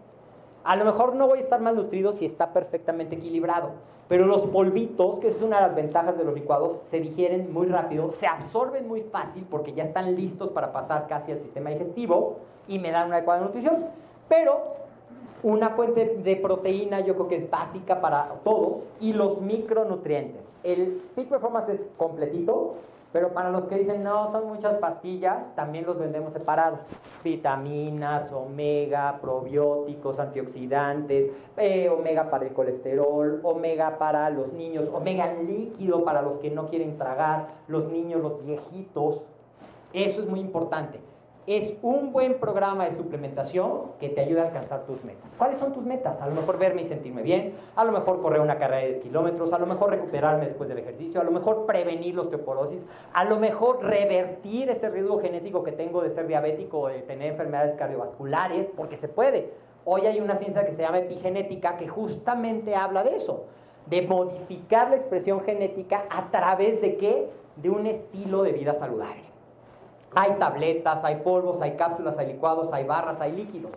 [0.63, 3.71] A lo mejor no voy a estar malnutrido si está perfectamente equilibrado,
[4.07, 7.65] pero los polvitos, que es una de las ventajas de los licuados, se digieren muy
[7.65, 12.41] rápido, se absorben muy fácil porque ya están listos para pasar casi al sistema digestivo
[12.67, 13.87] y me dan una adecuada nutrición.
[14.29, 14.80] Pero
[15.43, 20.41] una fuente de proteína yo creo que es básica para todos y los micronutrientes.
[20.63, 22.75] El Peak Performance es completito,
[23.11, 26.79] pero para los que dicen no, son muchas pastillas, también los vendemos separados.
[27.23, 36.05] Vitaminas, omega, probióticos, antioxidantes, eh, omega para el colesterol, omega para los niños, omega líquido
[36.05, 39.21] para los que no quieren tragar, los niños, los viejitos.
[39.93, 41.10] Eso es muy importante
[41.57, 45.29] es un buen programa de suplementación que te ayuda a alcanzar tus metas.
[45.37, 46.21] ¿Cuáles son tus metas?
[46.21, 49.03] A lo mejor verme y sentirme bien, a lo mejor correr una carrera de 10
[49.03, 52.81] kilómetros, a lo mejor recuperarme después del ejercicio, a lo mejor prevenir la osteoporosis,
[53.11, 57.31] a lo mejor revertir ese riesgo genético que tengo de ser diabético o de tener
[57.31, 59.49] enfermedades cardiovasculares, porque se puede.
[59.83, 63.47] Hoy hay una ciencia que se llama epigenética que justamente habla de eso,
[63.87, 67.29] de modificar la expresión genética a través de qué?
[67.57, 69.30] De un estilo de vida saludable.
[70.13, 73.71] Hay tabletas, hay polvos, hay cápsulas, hay licuados, hay barras, hay líquidos.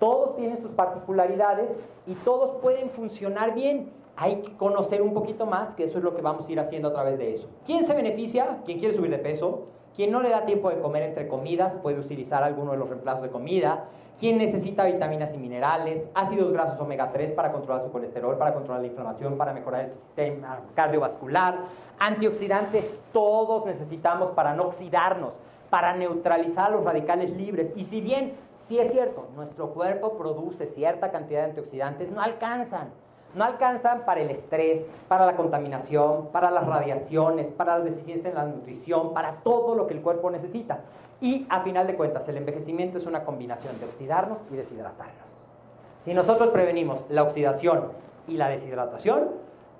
[0.00, 1.70] Todos tienen sus particularidades
[2.06, 3.92] y todos pueden funcionar bien.
[4.16, 6.88] Hay que conocer un poquito más, que eso es lo que vamos a ir haciendo
[6.88, 7.48] a través de eso.
[7.64, 8.58] ¿Quién se beneficia?
[8.64, 9.66] ¿Quién quiere subir de peso?
[9.94, 11.74] ¿Quién no le da tiempo de comer entre comidas?
[11.82, 13.84] Puede utilizar alguno de los reemplazos de comida.
[14.18, 16.08] ¿Quién necesita vitaminas y minerales?
[16.14, 19.92] Ácidos grasos omega 3 para controlar su colesterol, para controlar la inflamación, para mejorar el
[19.92, 21.56] sistema cardiovascular.
[22.00, 25.34] Antioxidantes todos necesitamos para no oxidarnos
[25.70, 27.72] para neutralizar los radicales libres.
[27.76, 28.34] Y si bien,
[28.66, 32.88] sí es cierto, nuestro cuerpo produce cierta cantidad de antioxidantes, no alcanzan.
[33.34, 38.38] No alcanzan para el estrés, para la contaminación, para las radiaciones, para las deficiencias en
[38.38, 40.80] la nutrición, para todo lo que el cuerpo necesita.
[41.20, 45.28] Y a final de cuentas, el envejecimiento es una combinación de oxidarnos y deshidratarnos.
[46.04, 47.88] Si nosotros prevenimos la oxidación
[48.28, 49.28] y la deshidratación,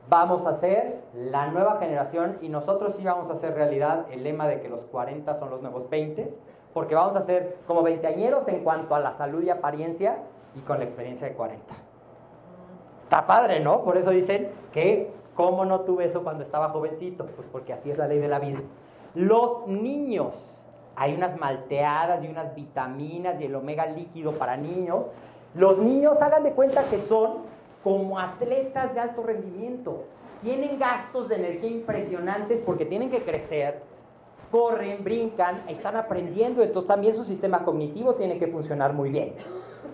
[0.08, 4.46] vamos a ser la nueva generación y nosotros sí vamos a hacer realidad el lema
[4.46, 6.32] de que los 40 son los nuevos 20,
[6.72, 10.18] porque vamos a ser como veinteañeros en cuanto a la salud y apariencia
[10.54, 11.74] y con la experiencia de 40.
[13.04, 13.82] Está padre, ¿no?
[13.84, 17.26] Por eso dicen que, ¿cómo no tuve eso cuando estaba jovencito?
[17.26, 18.60] Pues porque así es la ley de la vida.
[19.14, 20.62] Los niños,
[20.94, 25.06] hay unas malteadas y unas vitaminas y el omega líquido para niños.
[25.54, 27.47] Los niños, hagan de cuenta que son
[27.88, 30.04] como atletas de alto rendimiento.
[30.42, 33.80] Tienen gastos de energía impresionantes porque tienen que crecer,
[34.50, 39.36] corren, brincan, están aprendiendo, entonces también su sistema cognitivo tiene que funcionar muy bien.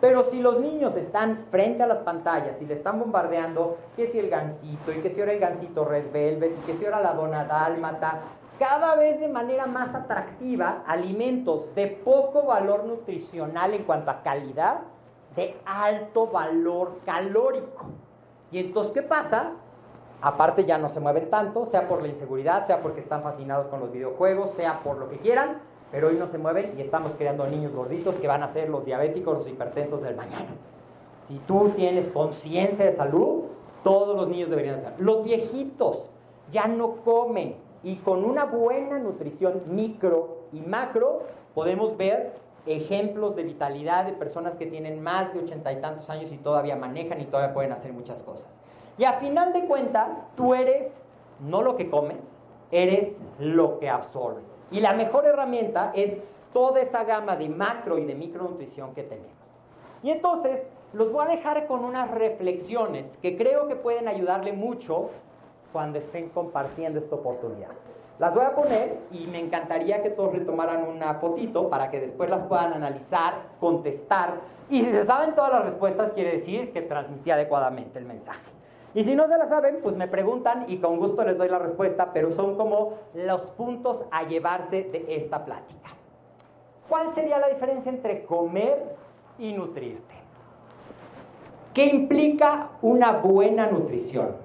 [0.00, 4.18] Pero si los niños están frente a las pantallas y le están bombardeando, que si
[4.18, 7.14] el gansito, y que si ahora el gansito red velvet, y que si ahora la
[7.14, 8.22] dona dálmata,
[8.58, 14.80] cada vez de manera más atractiva, alimentos de poco valor nutricional en cuanto a calidad,
[15.36, 17.86] de alto valor calórico.
[18.50, 19.52] Y entonces, ¿qué pasa?
[20.20, 23.80] Aparte ya no se mueven tanto, sea por la inseguridad, sea porque están fascinados con
[23.80, 25.60] los videojuegos, sea por lo que quieran,
[25.90, 28.84] pero hoy no se mueven y estamos creando niños gorditos que van a ser los
[28.84, 30.48] diabéticos, los hipertensos del mañana.
[31.26, 33.44] Si tú tienes conciencia de salud,
[33.82, 34.94] todos los niños deberían ser.
[34.98, 36.10] Los viejitos
[36.50, 41.22] ya no comen y con una buena nutrición micro y macro
[41.54, 42.34] podemos ver
[42.66, 46.76] ejemplos de vitalidad de personas que tienen más de ochenta y tantos años y todavía
[46.76, 48.46] manejan y todavía pueden hacer muchas cosas.
[48.96, 50.92] Y a final de cuentas, tú eres
[51.40, 52.18] no lo que comes,
[52.70, 54.44] eres lo que absorbes.
[54.70, 56.14] Y la mejor herramienta es
[56.52, 59.32] toda esa gama de macro y de micronutrición que tenemos.
[60.02, 60.60] Y entonces,
[60.92, 65.10] los voy a dejar con unas reflexiones que creo que pueden ayudarle mucho
[65.72, 67.70] cuando estén compartiendo esta oportunidad.
[68.18, 72.30] Las voy a poner y me encantaría que todos retomaran una fotito para que después
[72.30, 74.34] las puedan analizar, contestar.
[74.70, 78.54] Y si se saben todas las respuestas, quiere decir que transmití adecuadamente el mensaje.
[78.94, 81.58] Y si no se la saben, pues me preguntan y con gusto les doy la
[81.58, 85.90] respuesta, pero son como los puntos a llevarse de esta plática.
[86.88, 88.94] ¿Cuál sería la diferencia entre comer
[89.38, 90.14] y nutrirte?
[91.72, 94.43] ¿Qué implica una buena nutrición?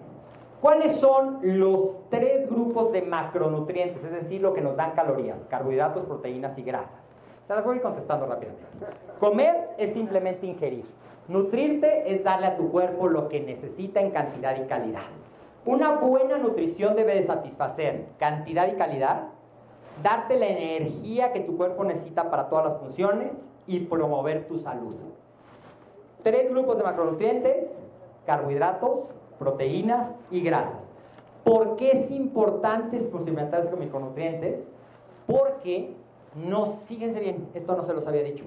[0.62, 4.04] ¿Cuáles son los tres grupos de macronutrientes?
[4.04, 7.00] Es decir, lo que nos dan calorías, carbohidratos, proteínas y grasas.
[7.48, 8.66] Se las voy contestando rápidamente.
[9.20, 10.86] Comer es simplemente ingerir.
[11.30, 15.08] Nutrirte es darle a tu cuerpo lo que necesita en cantidad y calidad.
[15.66, 19.28] Una buena nutrición debe de satisfacer cantidad y calidad,
[20.04, 23.32] darte la energía que tu cuerpo necesita para todas las funciones
[23.68, 24.96] y promover tu salud.
[26.24, 27.68] Tres grupos de macronutrientes,
[28.26, 29.10] carbohidratos,
[29.40, 30.84] proteínas y grasas.
[31.44, 34.68] ¿Por qué es importante suplementarse con micronutrientes?
[35.26, 35.96] Porque
[36.36, 38.44] nos, fíjense bien, esto no se los había dicho,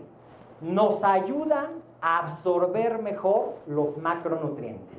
[0.61, 1.70] nos ayudan
[2.01, 4.99] a absorber mejor los macronutrientes.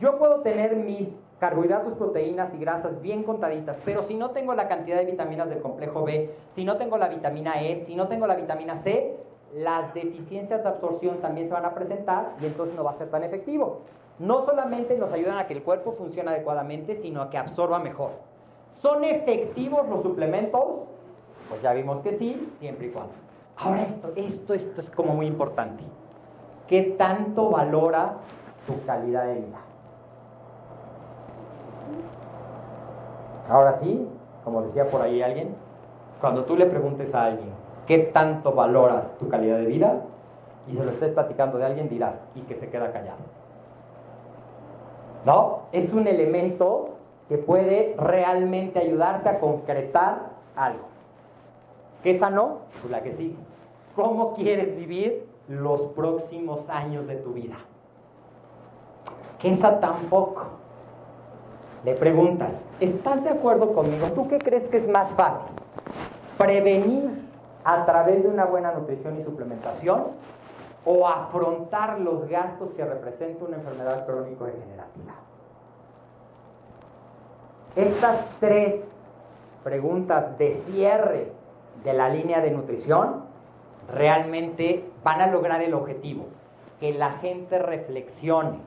[0.00, 1.08] Yo puedo tener mis
[1.38, 5.60] carbohidratos, proteínas y grasas bien contaditas, pero si no tengo la cantidad de vitaminas del
[5.60, 9.16] complejo B, si no tengo la vitamina E, si no tengo la vitamina C,
[9.54, 13.10] las deficiencias de absorción también se van a presentar y entonces no va a ser
[13.10, 13.80] tan efectivo
[14.20, 18.10] no solamente nos ayudan a que el cuerpo funcione adecuadamente, sino a que absorba mejor.
[18.82, 20.62] ¿Son efectivos los suplementos?
[21.48, 23.12] Pues ya vimos que sí, siempre y cuando.
[23.56, 25.82] Ahora esto, esto, esto es como muy importante.
[26.68, 28.12] ¿Qué tanto valoras
[28.66, 29.58] tu calidad de vida?
[33.48, 34.06] Ahora sí,
[34.44, 35.54] como decía por ahí alguien,
[36.20, 37.48] cuando tú le preguntes a alguien,
[37.90, 40.02] ¿qué tanto valoras tu calidad de vida?
[40.68, 43.18] Y se lo estés platicando de alguien, dirás, y que se queda callado.
[45.24, 45.62] ¿no?
[45.72, 46.90] Es un elemento
[47.28, 50.84] que puede realmente ayudarte a concretar algo.
[52.04, 52.58] ¿Qué sano?
[52.80, 53.36] Pues la que sí.
[53.96, 57.56] ¿Cómo quieres vivir los próximos años de tu vida?
[59.40, 60.44] ¿Qué esa tampoco?
[61.84, 64.06] Le preguntas, ¿estás de acuerdo conmigo?
[64.14, 65.50] ¿Tú qué crees que es más fácil?
[66.38, 67.29] ¿Prevenir
[67.64, 70.08] a través de una buena nutrición y suplementación
[70.84, 75.12] o afrontar los gastos que representa una enfermedad crónico-degenerativa.
[77.76, 78.82] Estas tres
[79.62, 81.32] preguntas de cierre
[81.84, 83.24] de la línea de nutrición
[83.92, 86.26] realmente van a lograr el objetivo,
[86.78, 88.58] que la gente reflexione.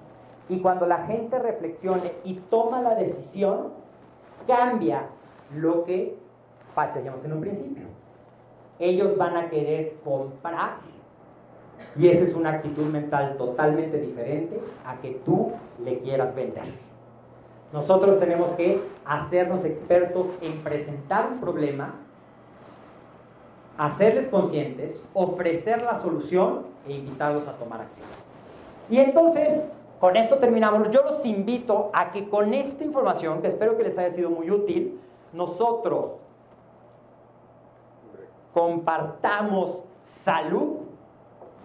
[0.49, 3.73] Y cuando la gente reflexione y toma la decisión,
[4.45, 5.07] cambia
[5.55, 6.17] lo que
[6.75, 7.92] pasamos en un principio.
[8.79, 10.77] Ellos van a querer comprar
[11.95, 15.51] y esa es una actitud mental totalmente diferente a que tú
[15.83, 16.63] le quieras vender.
[17.71, 21.95] Nosotros tenemos que hacernos expertos en presentar un problema,
[23.77, 28.07] hacerles conscientes, ofrecer la solución e invitarlos a tomar acción.
[28.89, 29.61] Y entonces,
[29.99, 30.91] con esto terminamos.
[30.91, 34.51] Yo los invito a que con esta información, que espero que les haya sido muy
[34.51, 34.99] útil,
[35.31, 36.11] nosotros
[38.53, 39.83] compartamos
[40.23, 40.77] salud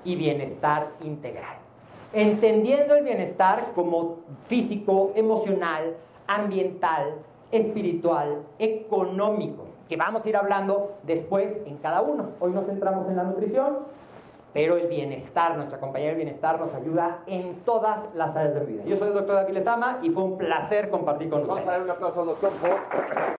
[0.05, 1.57] y bienestar integral.
[2.12, 4.16] Entendiendo el bienestar como
[4.47, 7.14] físico, emocional, ambiental,
[7.51, 12.30] espiritual, económico, que vamos a ir hablando después en cada uno.
[12.41, 13.78] Hoy nos centramos en la nutrición,
[14.53, 18.84] pero el bienestar, nuestra compañía del bienestar nos ayuda en todas las áreas de vida.
[18.84, 21.64] Yo soy el doctor David Lezama y fue un placer compartir con ustedes.
[21.64, 22.53] Vamos a dar un aplauso al doctor